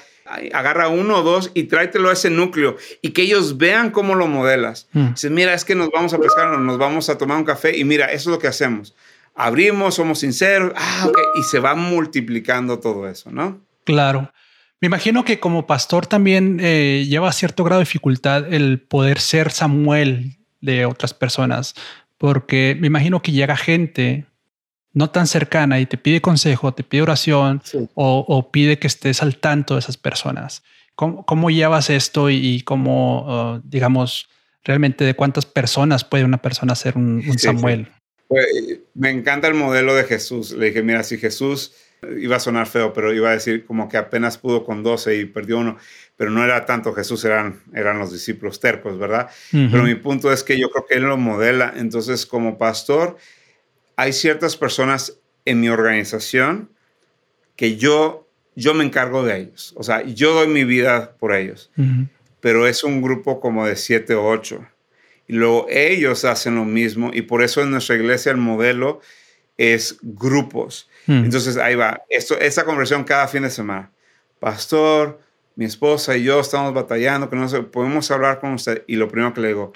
agarra 0.52 0.88
uno 0.88 1.20
o 1.20 1.22
dos 1.22 1.52
y 1.54 1.66
tráetelo 1.66 2.10
a 2.10 2.14
ese 2.14 2.32
núcleo 2.32 2.76
y 3.04 3.12
que 3.12 3.22
ellos 3.22 3.60
vean 3.60 3.92
cómo 3.92 4.16
lo 4.16 4.26
modelas. 4.26 4.88
Mm. 4.94 5.12
Dice, 5.12 5.30
mira, 5.30 5.54
es 5.54 5.64
que 5.64 5.76
nos 5.76 5.92
vamos 5.92 6.16
a 6.16 6.20
pescar, 6.20 6.58
nos 6.58 6.78
vamos 6.80 7.08
a 7.10 7.20
tomar 7.20 7.38
un 7.38 7.44
café 7.44 7.78
y 7.78 7.84
mira, 7.84 8.08
eso 8.08 8.32
es 8.32 8.34
lo 8.34 8.40
que 8.40 8.48
hacemos. 8.48 8.96
Abrimos, 9.36 9.94
somos 9.94 10.20
sinceros, 10.20 10.74
ah, 10.76 11.06
ok, 11.08 11.20
y 11.40 11.44
se 11.44 11.60
va 11.60 11.76
multiplicando 11.76 12.80
todo 12.80 13.08
eso, 13.08 13.30
¿no? 13.32 13.62
Claro. 13.84 14.32
Me 14.82 14.88
imagino 14.88 15.24
que 15.24 15.40
como 15.40 15.68
pastor 15.68 16.08
también 16.08 16.58
eh, 16.60 17.06
lleva 17.08 17.32
cierto 17.34 17.64
grado 17.64 17.80
de 17.80 17.86
dificultad 17.86 18.52
el 18.52 18.80
poder 18.80 19.20
ser 19.20 19.52
Samuel 19.52 20.38
de 20.60 20.88
otras 20.88 21.14
personas, 21.14 21.76
porque 22.18 22.76
me 22.80 22.88
imagino 22.88 23.22
que 23.22 23.32
llega 23.32 23.56
gente 23.56 24.26
no 24.94 25.12
tan 25.12 25.28
cercana 25.28 25.80
y 25.80 25.86
te 25.86 25.98
pide 25.98 26.20
consejo, 26.20 26.74
te 26.74 26.84
pide 26.84 27.04
oración 27.04 27.62
o, 27.94 28.50
pide 28.52 28.80
que 28.80 28.88
estés 28.88 29.22
al 29.22 29.38
tanto 29.38 29.76
de 29.76 29.82
esas 29.82 29.98
personas. 29.98 30.64
¿Cómo, 30.96 31.50
llevas 31.50 31.90
esto 31.92 32.30
y, 32.32 32.62
cómo, 32.64 33.56
uh, 33.56 33.62
digamos, 33.64 34.30
realmente 34.64 35.04
de 35.04 35.14
cuántas 35.14 35.46
personas 35.46 36.04
puede 36.04 36.26
una 36.26 36.42
persona 36.42 36.76
ser 36.76 36.98
un, 36.98 37.24
Samuel? 37.38 37.88
Pues, 38.28 38.46
me 38.96 39.12
encanta 39.12 39.48
el 39.48 39.54
modelo 39.54 39.96
de 39.96 40.04
Jesús. 40.04 40.52
Le 40.52 40.68
dije, 40.68 40.84
mira, 40.84 41.04
si 41.04 41.18
Jesús 41.18 41.74
iba 42.18 42.36
a 42.36 42.40
sonar 42.40 42.68
feo, 42.68 42.94
pero 42.94 43.14
iba 43.14 43.30
a 43.30 43.34
decir 43.34 43.64
como 43.66 43.88
que 43.88 43.98
apenas 43.98 44.38
pudo 44.38 44.64
con 44.64 44.82
12 44.82 45.18
y 45.18 45.26
perdió 45.26 45.60
uno, 45.60 45.78
pero 46.18 46.32
no 46.32 46.44
era 46.44 46.66
tanto 46.66 46.94
Jesús, 46.94 47.24
eran, 47.26 47.62
eran 47.76 48.00
los 48.00 48.12
discípulos 48.12 48.60
tercos, 48.60 48.98
¿verdad? 48.98 49.30
Pero 49.52 49.84
mi 49.84 49.94
punto 49.96 50.32
es 50.32 50.44
que 50.44 50.60
yo 50.60 50.72
creo 50.72 50.86
que 50.88 50.96
él 50.96 51.04
lo 51.04 51.18
modela. 51.18 51.74
Entonces, 51.76 52.26
como 52.26 52.58
pastor, 52.58 53.18
hay 53.96 54.14
ciertas 54.14 54.58
personas 54.58 55.20
en 55.46 55.60
mi 55.60 55.70
organización 55.70 56.72
que 57.56 57.78
yo, 57.78 58.28
yo 58.56 58.74
me 58.74 58.84
encargo 58.84 59.24
de 59.24 59.38
ellos. 59.38 59.74
O 59.78 59.84
sea, 59.84 60.04
yo 60.04 60.34
doy 60.34 60.48
mi 60.48 60.64
vida 60.64 61.16
por 61.20 61.34
ellos. 61.36 61.72
Pero 62.40 62.66
es 62.66 62.84
un 62.84 63.04
grupo 63.04 63.40
como 63.40 63.68
de 63.68 63.76
siete 63.76 64.16
o 64.16 64.26
ocho. 64.26 64.68
Y 65.28 65.34
luego 65.34 65.68
ellos 65.70 66.26
hacen 66.26 66.56
lo 66.56 66.66
mismo. 66.66 67.12
Y 67.14 67.22
por 67.22 67.44
eso 67.44 67.62
en 67.62 67.70
nuestra 67.70 67.96
iglesia 67.96 68.32
el 68.32 68.38
modelo 68.38 69.02
es 69.58 69.98
grupos. 70.02 70.90
Entonces 71.08 71.58
ahí 71.58 71.76
va. 71.76 72.04
Esto, 72.10 72.40
esta 72.40 72.64
conversión 72.64 73.04
cada 73.04 73.28
fin 73.28 73.44
de 73.44 73.50
semana. 73.50 73.92
Pastor, 74.40 75.20
mi 75.56 75.66
esposa 75.66 76.16
y 76.18 76.24
yo 76.24 76.40
estamos 76.40 76.74
batallando, 76.74 77.30
que 77.30 77.36
no 77.36 77.48
podemos 77.72 78.10
hablar 78.12 78.40
con 78.40 78.54
usted. 78.54 78.84
Y 78.88 78.96
lo 78.96 79.08
primero 79.08 79.34
que 79.34 79.42
le 79.42 79.50
digo, 79.50 79.74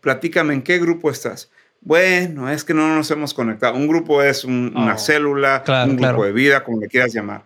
platícame, 0.00 0.54
¿en 0.54 0.62
qué 0.62 0.78
grupo 0.78 1.10
estás? 1.10 1.50
Bueno, 1.80 2.48
es 2.50 2.62
que 2.64 2.74
no 2.74 2.94
nos 2.94 3.10
hemos 3.10 3.34
conectado. 3.34 3.74
Un 3.74 3.88
grupo 3.88 4.22
es 4.22 4.44
una 4.44 4.94
oh, 4.94 4.98
célula, 4.98 5.64
un 5.86 5.96
grupo 5.96 6.24
de 6.24 6.32
vida, 6.32 6.62
como 6.62 6.80
le 6.80 6.88
quieras 6.88 7.12
llamar. 7.12 7.44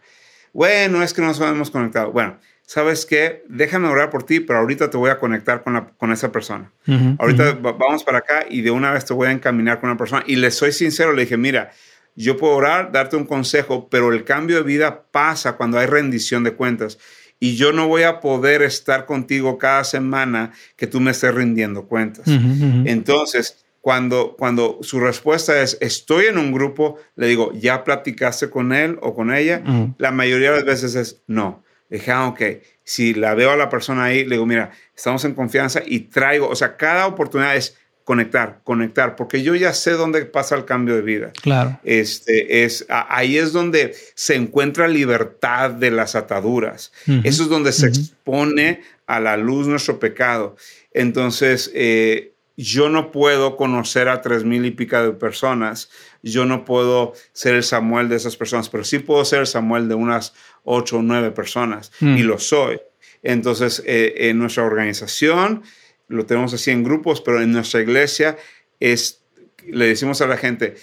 Bueno, 0.53 1.03
es 1.03 1.13
que 1.13 1.21
no 1.21 1.29
nos 1.29 1.41
hemos 1.41 1.71
conectado. 1.71 2.13
Bueno, 2.13 2.39
¿sabes 2.67 3.07
qué? 3.07 3.45
Déjame 3.49 3.89
orar 3.89 4.11
por 4.11 4.25
ti, 4.25 4.41
pero 4.41 4.59
ahorita 4.59 4.91
te 4.91 4.97
voy 4.97 5.11
a 5.11 5.19
conectar 5.19 5.63
con, 5.63 5.75
la, 5.75 5.87
con 5.97 6.13
esa 6.13 6.31
persona. 6.33 6.73
ahorita 7.19 7.53
vamos 7.61 8.05
para 8.05 8.19
acá 8.19 8.45
y 8.51 8.61
de 8.61 8.71
una 8.71 8.91
vez 8.93 9.05
te 9.05 9.15
voy 9.15 9.29
a 9.29 9.33
encaminar 9.33 9.81
con 9.81 9.89
una 9.89 9.97
persona. 9.97 10.25
Y 10.27 10.37
le 10.37 10.51
soy 10.51 10.73
sincero, 10.73 11.13
le 11.13 11.23
dije, 11.23 11.37
mira, 11.37 11.71
yo 12.17 12.37
puedo 12.37 12.55
orar, 12.55 12.93
darte 12.93 13.17
un 13.17 13.25
consejo, 13.25 13.89
pero 13.89 14.13
el 14.13 14.25
cambio 14.25 14.57
de 14.57 14.63
vida 14.63 15.05
pasa 15.11 15.57
cuando 15.57 15.79
hay 15.79 15.87
rendición 15.87 16.45
de 16.45 16.53
cuentas. 16.53 16.99
Y 17.39 17.57
yo 17.57 17.73
no 17.73 17.87
voy 17.87 18.03
a 18.03 18.21
poder 18.21 18.63
estar 18.63 19.05
contigo 19.05 19.59
cada 19.59 19.85
semana 19.85 20.53
que 20.77 20.87
tú 20.87 21.01
me 21.01 21.11
estés 21.11 21.35
rindiendo 21.35 21.85
cuentas. 21.87 22.27
Entonces, 22.27 23.65
cuando, 23.83 24.35
cuando 24.37 24.79
su 24.81 24.99
respuesta 24.99 25.61
es, 25.63 25.77
estoy 25.81 26.27
en 26.27 26.39
un 26.39 26.51
grupo, 26.51 26.97
le 27.15 27.29
digo, 27.29 27.53
¿ya 27.53 27.85
platicaste 27.85 28.49
con 28.51 28.73
él 28.73 28.99
o 29.03 29.15
con 29.15 29.33
ella? 29.33 29.63
La 29.99 30.11
mayoría 30.11 30.51
de 30.51 30.57
las 30.57 30.65
veces 30.65 30.95
es 30.95 31.23
no. 31.27 31.63
Le 31.89 31.99
dije, 31.99 32.11
ah, 32.11 32.27
ok, 32.29 32.43
si 32.85 33.15
la 33.15 33.35
veo 33.35 33.51
a 33.51 33.57
la 33.57 33.69
persona 33.69 34.05
ahí, 34.05 34.25
le 34.25 34.37
digo, 34.37 34.47
mira, 34.47 34.71
estamos 34.95 35.25
en 35.25 35.35
confianza 35.35 35.83
y 35.85 36.01
traigo, 36.01 36.49
o 36.49 36.57
sea, 36.57 36.77
cada 36.77 37.07
oportunidad 37.07 37.57
es 37.57 37.77
conectar, 38.07 38.61
conectar, 38.63 39.17
porque 39.17 39.43
yo 39.43 39.57
ya 39.57 39.73
sé 39.73 39.91
dónde 39.93 40.25
pasa 40.27 40.55
el 40.55 40.65
cambio 40.65 40.95
de 40.95 41.03
vida. 41.03 41.33
Claro. 41.43 41.81
Este, 41.83 42.65
es, 42.65 42.87
ahí 42.89 43.37
es 43.37 43.53
donde 43.53 43.97
se 44.15 44.37
encuentra 44.37 44.87
libertad 44.87 45.71
de 45.71 45.91
las 45.91 46.15
ataduras. 46.15 46.93
Eso 47.25 47.43
es 47.43 47.49
donde 47.49 47.73
se 47.73 47.89
expone 47.89 48.83
a 49.07 49.19
la 49.19 49.37
luz 49.37 49.67
nuestro 49.67 49.99
pecado. 49.99 50.55
Entonces, 50.93 51.73
eh, 51.75 52.33
yo 52.57 52.89
no 52.89 53.11
puedo 53.11 53.57
conocer 53.57 54.09
a 54.09 54.23
tres 54.23 54.45
mil 54.45 54.65
y 54.65 54.71
pica 54.71 55.03
de 55.03 55.13
personas, 55.13 55.91
yo 56.23 56.47
no 56.47 56.65
puedo 56.65 57.13
ser 57.33 57.55
el 57.55 57.63
Samuel 57.63 58.09
de 58.09 58.17
esas 58.17 58.37
personas, 58.37 58.69
pero 58.69 58.85
sí 58.85 58.99
puedo 58.99 59.25
ser 59.25 59.41
el 59.41 59.47
Samuel 59.47 59.89
de 59.89 59.95
unas 59.95 60.33
ocho 60.67 60.99
o 60.99 61.03
nueve 61.03 61.31
personas 61.31 61.91
y 62.01 62.05
mm. 62.05 62.27
lo 62.27 62.39
soy. 62.39 62.79
Entonces, 63.23 63.83
eh, 63.87 64.29
en 64.29 64.39
nuestra 64.39 64.65
organización 64.65 65.63
lo 66.09 66.27
tenemos 66.27 66.55
así 66.55 66.71
en 66.71 66.85
grupos, 66.85 67.21
pero 67.21 67.43
en 67.43 67.53
nuestra 67.53 67.81
iglesia 67.81 68.37
es, 68.79 69.23
le 69.67 69.87
decimos 69.87 70.21
a 70.21 70.27
la 70.27 70.37
gente, 70.37 70.77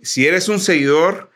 si 0.00 0.26
eres 0.26 0.48
un 0.48 0.60
seguidor 0.60 1.30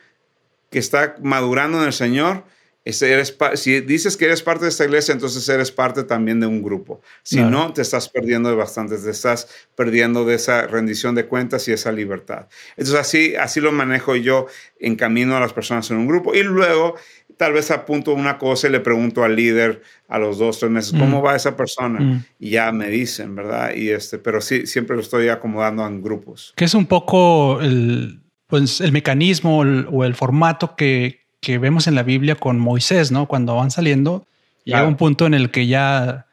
que 0.71 0.79
está 0.79 1.17
madurando 1.23 1.81
en 1.81 1.87
el 1.87 1.93
Señor, 1.93 2.45
si 2.85 3.81
dices 3.81 4.17
que 4.19 4.27
eres 4.27 4.43
parte 4.43 4.65
de 4.65 4.69
esta 4.69 4.85
iglesia, 4.85 5.13
entonces 5.13 5.49
eres 5.49 5.73
parte 5.73 6.05
también 6.05 6.39
de 6.41 6.47
un 6.47 6.63
grupo. 6.63 7.01
Si 7.23 7.41
no, 7.41 7.73
te 7.73 7.81
estás 7.81 8.11
perdiendo 8.11 8.51
de 8.51 8.57
bastantes, 8.57 9.05
te 9.05 9.11
estás 9.11 9.49
perdiendo 9.75 10.27
de 10.27 10.35
esa 10.35 10.67
rendición 10.67 11.15
de 11.15 11.25
cuentas 11.25 11.67
y 11.69 11.73
esa 11.73 11.93
libertad. 11.93 12.47
Entonces 12.77 13.01
así, 13.01 13.37
así 13.37 13.61
lo 13.61 13.73
manejo 13.73 14.17
yo, 14.17 14.49
encamino 14.79 15.35
a 15.35 15.41
las 15.41 15.55
personas 15.55 15.91
en 15.91 15.97
un 15.97 16.07
grupo 16.07 16.35
y 16.35 16.43
luego 16.43 16.97
tal 17.37 17.53
vez 17.53 17.71
apunto 17.71 18.13
una 18.13 18.39
cosa 18.39 18.69
y 18.69 18.71
le 18.71 18.81
pregunto 18.81 19.25
al 19.25 19.37
líder 19.37 19.83
a 20.09 20.19
los 20.19 20.39
dos, 20.39 20.59
tres 20.59 20.71
meses, 20.71 20.93
¿cómo 20.93 21.21
mm. 21.21 21.25
va 21.25 21.37
esa 21.37 21.57
persona? 21.57 22.01
Mm. 22.01 22.25
Y 22.39 22.51
ya 22.51 22.73
me 22.73 22.89
dicen, 22.89 23.35
¿verdad? 23.35 23.75
Y 23.75 23.91
este, 23.91 24.19
pero 24.19 24.41
sí, 24.41 24.67
siempre 24.67 24.97
lo 24.97 25.03
estoy 25.03 25.29
acomodando 25.29 25.87
en 25.87 26.03
grupos. 26.03 26.53
Que 26.57 26.65
es 26.65 26.75
un 26.75 26.87
poco 26.87 27.61
el, 27.61 28.21
pues, 28.47 28.81
el 28.81 28.93
mecanismo 28.93 29.59
o 29.59 30.05
el 30.05 30.15
formato 30.15 30.77
que, 30.77 31.21
que 31.41 31.59
vemos 31.59 31.87
en 31.87 31.95
la 31.95 32.03
Biblia 32.03 32.37
con 32.37 32.59
Moisés, 32.59 33.13
¿no? 33.13 33.27
Cuando 33.27 33.57
van 33.57 33.71
saliendo, 33.71 34.27
llega 34.65 34.87
un 34.87 34.97
punto 34.97 35.27
en 35.27 35.35
el 35.35 35.51
que 35.51 35.67
ya 35.67 36.27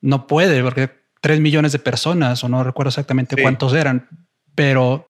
no 0.00 0.26
puede, 0.26 0.62
porque 0.62 0.90
tres 1.20 1.40
millones 1.40 1.72
de 1.72 1.78
personas, 1.78 2.42
o 2.44 2.48
no 2.48 2.64
recuerdo 2.64 2.88
exactamente 2.88 3.40
cuántos 3.40 3.72
eran, 3.74 4.08
pero 4.54 5.06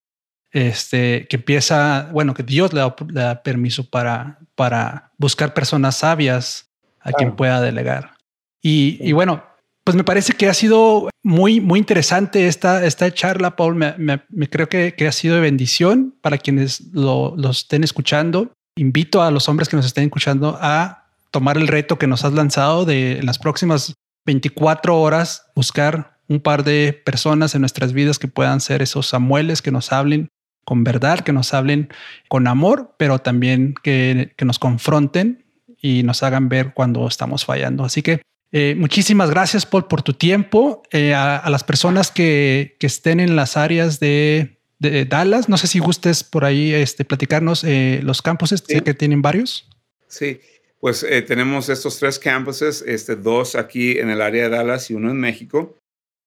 este, 0.52 1.26
que 1.28 1.37
empieza, 1.37 2.11
bueno, 2.12 2.35
que 2.35 2.42
Dios 2.42 2.72
le 2.72 2.83
da, 3.12 3.42
permiso 3.42 3.88
para, 3.88 4.38
para 4.62 5.11
buscar 5.18 5.55
personas 5.55 5.96
sabias 5.96 6.70
a 7.01 7.11
quien 7.11 7.35
pueda 7.35 7.61
delegar. 7.61 8.14
Y, 8.62 9.11
bueno, 9.11 9.42
pues 9.83 9.96
me 9.96 10.05
parece 10.05 10.35
que 10.35 10.48
ha 10.48 10.55
sido 10.55 11.11
muy, 11.25 11.61
muy 11.61 11.81
interesante 11.81 12.46
esta, 12.46 12.87
esta 12.87 13.12
charla, 13.12 13.57
Paul. 13.57 13.75
Me, 13.75 14.20
creo 14.48 14.68
que, 14.68 14.94
que, 14.94 15.09
ha 15.09 15.11
sido 15.11 15.35
de 15.35 15.40
bendición 15.40 16.14
para 16.20 16.38
quienes 16.38 16.92
lo, 16.92 17.35
lo 17.37 17.51
estén 17.51 17.83
escuchando 17.83 18.53
invito 18.77 19.20
a 19.20 19.33
los 19.33 19.48
hombres 19.48 19.68
que 19.68 19.75
nos 19.75 19.85
estén 19.85 20.05
escuchando 20.05 20.57
a 20.61 21.09
tomar 21.33 21.57
el 21.57 21.66
reto 21.66 21.98
que 21.98 22.07
nos 22.07 22.25
has 22.25 22.33
lanzado 22.33 22.85
de 22.85 23.18
en 23.18 23.27
las 23.27 23.40
próximas 23.40 23.94
24 24.27 24.96
horas 24.96 25.46
buscar 25.57 26.20
un 26.29 26.38
par 26.38 26.62
de 26.62 27.03
personas 27.05 27.57
en 27.57 27.62
nuestras 27.62 27.92
vidas 27.92 28.20
que 28.20 28.29
puedan 28.29 28.61
ser 28.61 28.81
esos 28.81 29.09
Samueles 29.09 29.61
que 29.61 29.72
nos 29.72 29.90
hablen 29.90 30.29
con 30.64 30.85
verdad, 30.85 31.20
que 31.20 31.33
nos 31.33 31.55
hablen 31.55 31.88
con 32.29 32.46
amor, 32.46 32.94
pero 32.98 33.18
también 33.18 33.75
que, 33.83 34.35
nos 34.44 34.59
confronten 34.59 35.44
y 35.81 36.03
nos 36.03 36.22
hagan 36.22 36.48
ver 36.48 36.72
cuando 36.75 37.07
estamos 37.07 37.44
fallando. 37.44 37.85
Así 37.85 38.03
que 38.03 38.22
eh, 38.53 38.75
muchísimas 38.77 39.31
gracias, 39.31 39.66
Paul, 39.66 39.87
por 39.87 40.03
tu 40.03 40.12
tiempo. 40.12 40.83
Eh, 40.90 41.14
a, 41.14 41.48
las 41.48 41.64
personas 41.64 42.11
que, 42.11 42.77
que 42.79 42.87
estén 42.87 43.18
en 43.20 43.37
las 43.37 43.57
áreas 43.57 43.98
de 43.98 44.59
de 44.83 45.05
Dallas. 45.05 45.48
No 45.48 45.57
sé 45.57 45.68
si 45.68 45.79
gustes 45.79 46.25
por 46.25 46.44
ahí 46.44 46.75
este, 46.75 47.05
platicarnos 47.05 47.62
eh, 47.62 48.01
los 48.03 48.20
campuses 48.20 48.62
que 48.62 48.94
tienen 48.94 49.22
varios. 49.22 49.68
Sí, 50.09 50.40
pues 50.81 51.07
tenemos 51.29 51.68
estos 51.68 51.98
tres 52.01 52.18
campuses, 52.18 52.83
este, 52.85 53.14
dos 53.14 53.55
aquí 53.55 53.98
en 53.98 54.11
el 54.11 54.20
área 54.20 54.42
de 54.42 54.48
Dallas 54.48 54.90
y 54.90 54.94
uno 54.94 55.12
en 55.12 55.18
México. 55.18 55.79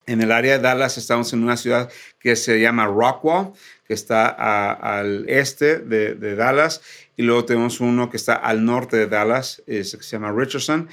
En 0.07 0.21
el 0.21 0.31
área 0.31 0.57
de 0.57 0.63
Dallas 0.63 0.97
estamos 0.97 1.33
en 1.33 1.43
una 1.43 1.57
ciudad 1.57 1.89
que 2.19 2.35
se 2.35 2.59
llama 2.59 2.85
Rockwall, 2.85 3.53
que 3.87 3.93
está 3.93 4.27
al 4.27 5.25
este 5.27 5.79
de, 5.79 6.35
Dallas, 6.35 6.81
y 7.17 7.23
luego 7.23 7.45
tenemos 7.45 7.79
uno 7.79 8.09
que 8.09 8.17
está 8.17 8.35
al 8.35 8.65
norte 8.65 8.97
de 8.97 9.07
Dallas, 9.07 9.63
que 9.65 9.83
se 9.83 9.97
llama 9.97 10.31
Richardson, 10.31 10.89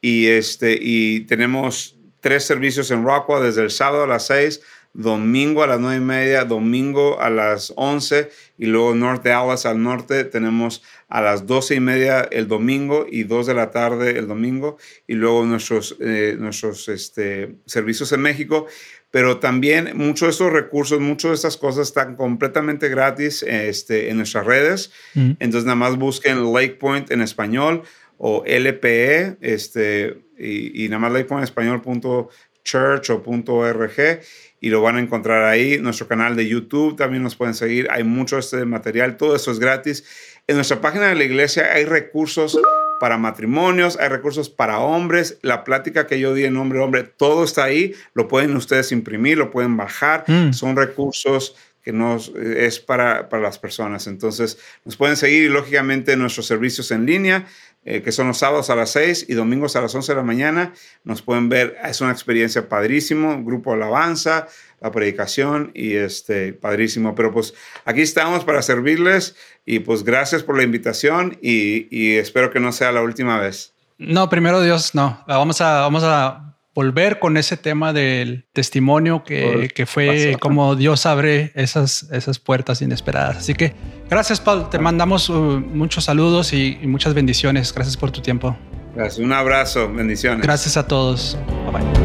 y, 0.00 0.26
este, 0.26 0.78
y 0.80 1.20
tenemos 1.20 1.96
tres 2.20 2.44
servicios 2.44 2.90
en 2.90 3.04
Rockwall 3.04 3.42
desde 3.42 3.62
el 3.62 3.70
sábado 3.70 4.04
a 4.04 4.06
las 4.06 4.26
seis 4.26 4.60
domingo 4.94 5.64
a 5.64 5.66
las 5.66 5.80
nueve 5.80 5.96
y 5.96 6.00
media, 6.00 6.44
domingo 6.44 7.20
a 7.20 7.28
las 7.28 7.72
11 7.76 8.30
y 8.58 8.66
luego 8.66 8.94
North 8.94 9.24
Dallas 9.24 9.66
al 9.66 9.82
norte 9.82 10.24
tenemos 10.24 10.82
a 11.14 11.20
las 11.20 11.46
doce 11.46 11.76
y 11.76 11.80
media 11.80 12.22
el 12.32 12.48
domingo 12.48 13.06
y 13.08 13.22
dos 13.22 13.46
de 13.46 13.54
la 13.54 13.70
tarde 13.70 14.18
el 14.18 14.26
domingo 14.26 14.78
y 15.06 15.14
luego 15.14 15.46
nuestros, 15.46 15.96
eh, 16.00 16.34
nuestros 16.36 16.88
este, 16.88 17.54
servicios 17.66 18.10
en 18.10 18.20
México. 18.20 18.66
Pero 19.12 19.38
también 19.38 19.92
muchos 19.94 20.26
de 20.26 20.30
estos 20.30 20.52
recursos, 20.52 20.98
muchas 20.98 21.30
de 21.30 21.34
estas 21.36 21.56
cosas 21.56 21.86
están 21.86 22.16
completamente 22.16 22.88
gratis 22.88 23.44
este, 23.44 24.10
en 24.10 24.16
nuestras 24.16 24.44
redes. 24.44 24.90
Mm. 25.14 25.34
Entonces 25.38 25.66
nada 25.66 25.76
más 25.76 25.96
busquen 25.96 26.52
Lake 26.52 26.78
Point 26.80 27.12
en 27.12 27.20
español 27.20 27.84
o 28.18 28.42
LPE 28.44 29.36
este, 29.40 30.24
y, 30.36 30.84
y 30.84 30.88
nada 30.88 30.98
más 30.98 31.12
lakepointaespañol.church 31.12 33.10
o 33.10 33.22
.org 33.24 34.20
y 34.64 34.70
lo 34.70 34.80
van 34.80 34.96
a 34.96 35.00
encontrar 35.00 35.44
ahí. 35.44 35.78
Nuestro 35.78 36.08
canal 36.08 36.36
de 36.36 36.48
YouTube 36.48 36.96
también 36.96 37.22
nos 37.22 37.36
pueden 37.36 37.52
seguir. 37.52 37.86
Hay 37.90 38.02
mucho 38.02 38.38
este 38.38 38.64
material, 38.64 39.18
todo 39.18 39.36
eso 39.36 39.50
es 39.50 39.58
gratis. 39.58 40.04
En 40.46 40.56
nuestra 40.56 40.82
página 40.82 41.08
de 41.08 41.14
la 41.14 41.24
iglesia 41.24 41.72
hay 41.72 41.86
recursos 41.86 42.58
para 43.00 43.16
matrimonios, 43.16 43.96
hay 43.98 44.08
recursos 44.08 44.50
para 44.50 44.78
hombres. 44.78 45.38
La 45.40 45.64
plática 45.64 46.06
que 46.06 46.20
yo 46.20 46.34
di 46.34 46.44
en 46.44 46.58
hombre 46.58 46.80
hombre, 46.80 47.02
todo 47.02 47.44
está 47.44 47.64
ahí. 47.64 47.94
Lo 48.12 48.28
pueden 48.28 48.54
ustedes 48.54 48.92
imprimir, 48.92 49.38
lo 49.38 49.50
pueden 49.50 49.78
bajar. 49.78 50.24
Mm. 50.26 50.52
Son 50.52 50.76
recursos 50.76 51.56
que 51.82 51.92
nos, 51.92 52.28
es 52.34 52.78
para, 52.78 53.28
para 53.30 53.42
las 53.42 53.58
personas. 53.58 54.06
Entonces, 54.06 54.58
nos 54.84 54.96
pueden 54.96 55.16
seguir 55.16 55.44
y 55.44 55.48
lógicamente 55.48 56.16
nuestros 56.16 56.46
servicios 56.46 56.90
en 56.90 57.06
línea, 57.06 57.46
eh, 57.84 58.02
que 58.02 58.12
son 58.12 58.28
los 58.28 58.38
sábados 58.38 58.70
a 58.70 58.76
las 58.76 58.90
6 58.90 59.26
y 59.28 59.34
domingos 59.34 59.76
a 59.76 59.82
las 59.82 59.94
11 59.94 60.12
de 60.12 60.16
la 60.16 60.22
mañana. 60.22 60.72
Nos 61.04 61.20
pueden 61.20 61.50
ver, 61.50 61.76
es 61.84 62.00
una 62.00 62.12
experiencia 62.12 62.68
padrísimo, 62.68 63.42
grupo 63.44 63.72
alabanza, 63.72 64.48
la 64.84 64.92
predicación 64.92 65.72
y 65.74 65.94
este, 65.94 66.52
padrísimo. 66.52 67.14
Pero 67.14 67.32
pues 67.32 67.54
aquí 67.86 68.02
estamos 68.02 68.44
para 68.44 68.60
servirles 68.60 69.34
y 69.64 69.78
pues 69.78 70.04
gracias 70.04 70.42
por 70.42 70.58
la 70.58 70.62
invitación 70.62 71.38
y, 71.40 71.88
y 71.90 72.16
espero 72.16 72.50
que 72.50 72.60
no 72.60 72.70
sea 72.70 72.92
la 72.92 73.02
última 73.02 73.40
vez. 73.40 73.72
No, 73.96 74.28
primero 74.28 74.60
Dios, 74.60 74.94
no. 74.94 75.24
Vamos 75.26 75.62
a, 75.62 75.80
vamos 75.80 76.04
a 76.04 76.54
volver 76.74 77.18
con 77.18 77.38
ese 77.38 77.56
tema 77.56 77.94
del 77.94 78.44
testimonio 78.52 79.24
que, 79.24 79.70
que 79.74 79.86
fue 79.86 80.36
como 80.38 80.76
Dios 80.76 81.06
abre 81.06 81.52
esas, 81.54 82.10
esas 82.12 82.38
puertas 82.38 82.82
inesperadas. 82.82 83.38
Así 83.38 83.54
que 83.54 83.72
gracias, 84.10 84.38
Paul. 84.38 84.68
Te 84.68 84.78
mandamos 84.78 85.30
uh, 85.30 85.32
muchos 85.32 86.04
saludos 86.04 86.52
y, 86.52 86.78
y, 86.82 86.86
muchas 86.86 87.14
bendiciones. 87.14 87.72
Gracias 87.72 87.96
por 87.96 88.10
tu 88.10 88.20
tiempo. 88.20 88.54
Gracias. 88.94 89.24
Un 89.24 89.32
abrazo. 89.32 89.90
Bendiciones. 89.90 90.42
Gracias 90.42 90.76
a 90.76 90.86
todos. 90.86 91.38
Bye 91.72 91.80
bye. 91.80 92.03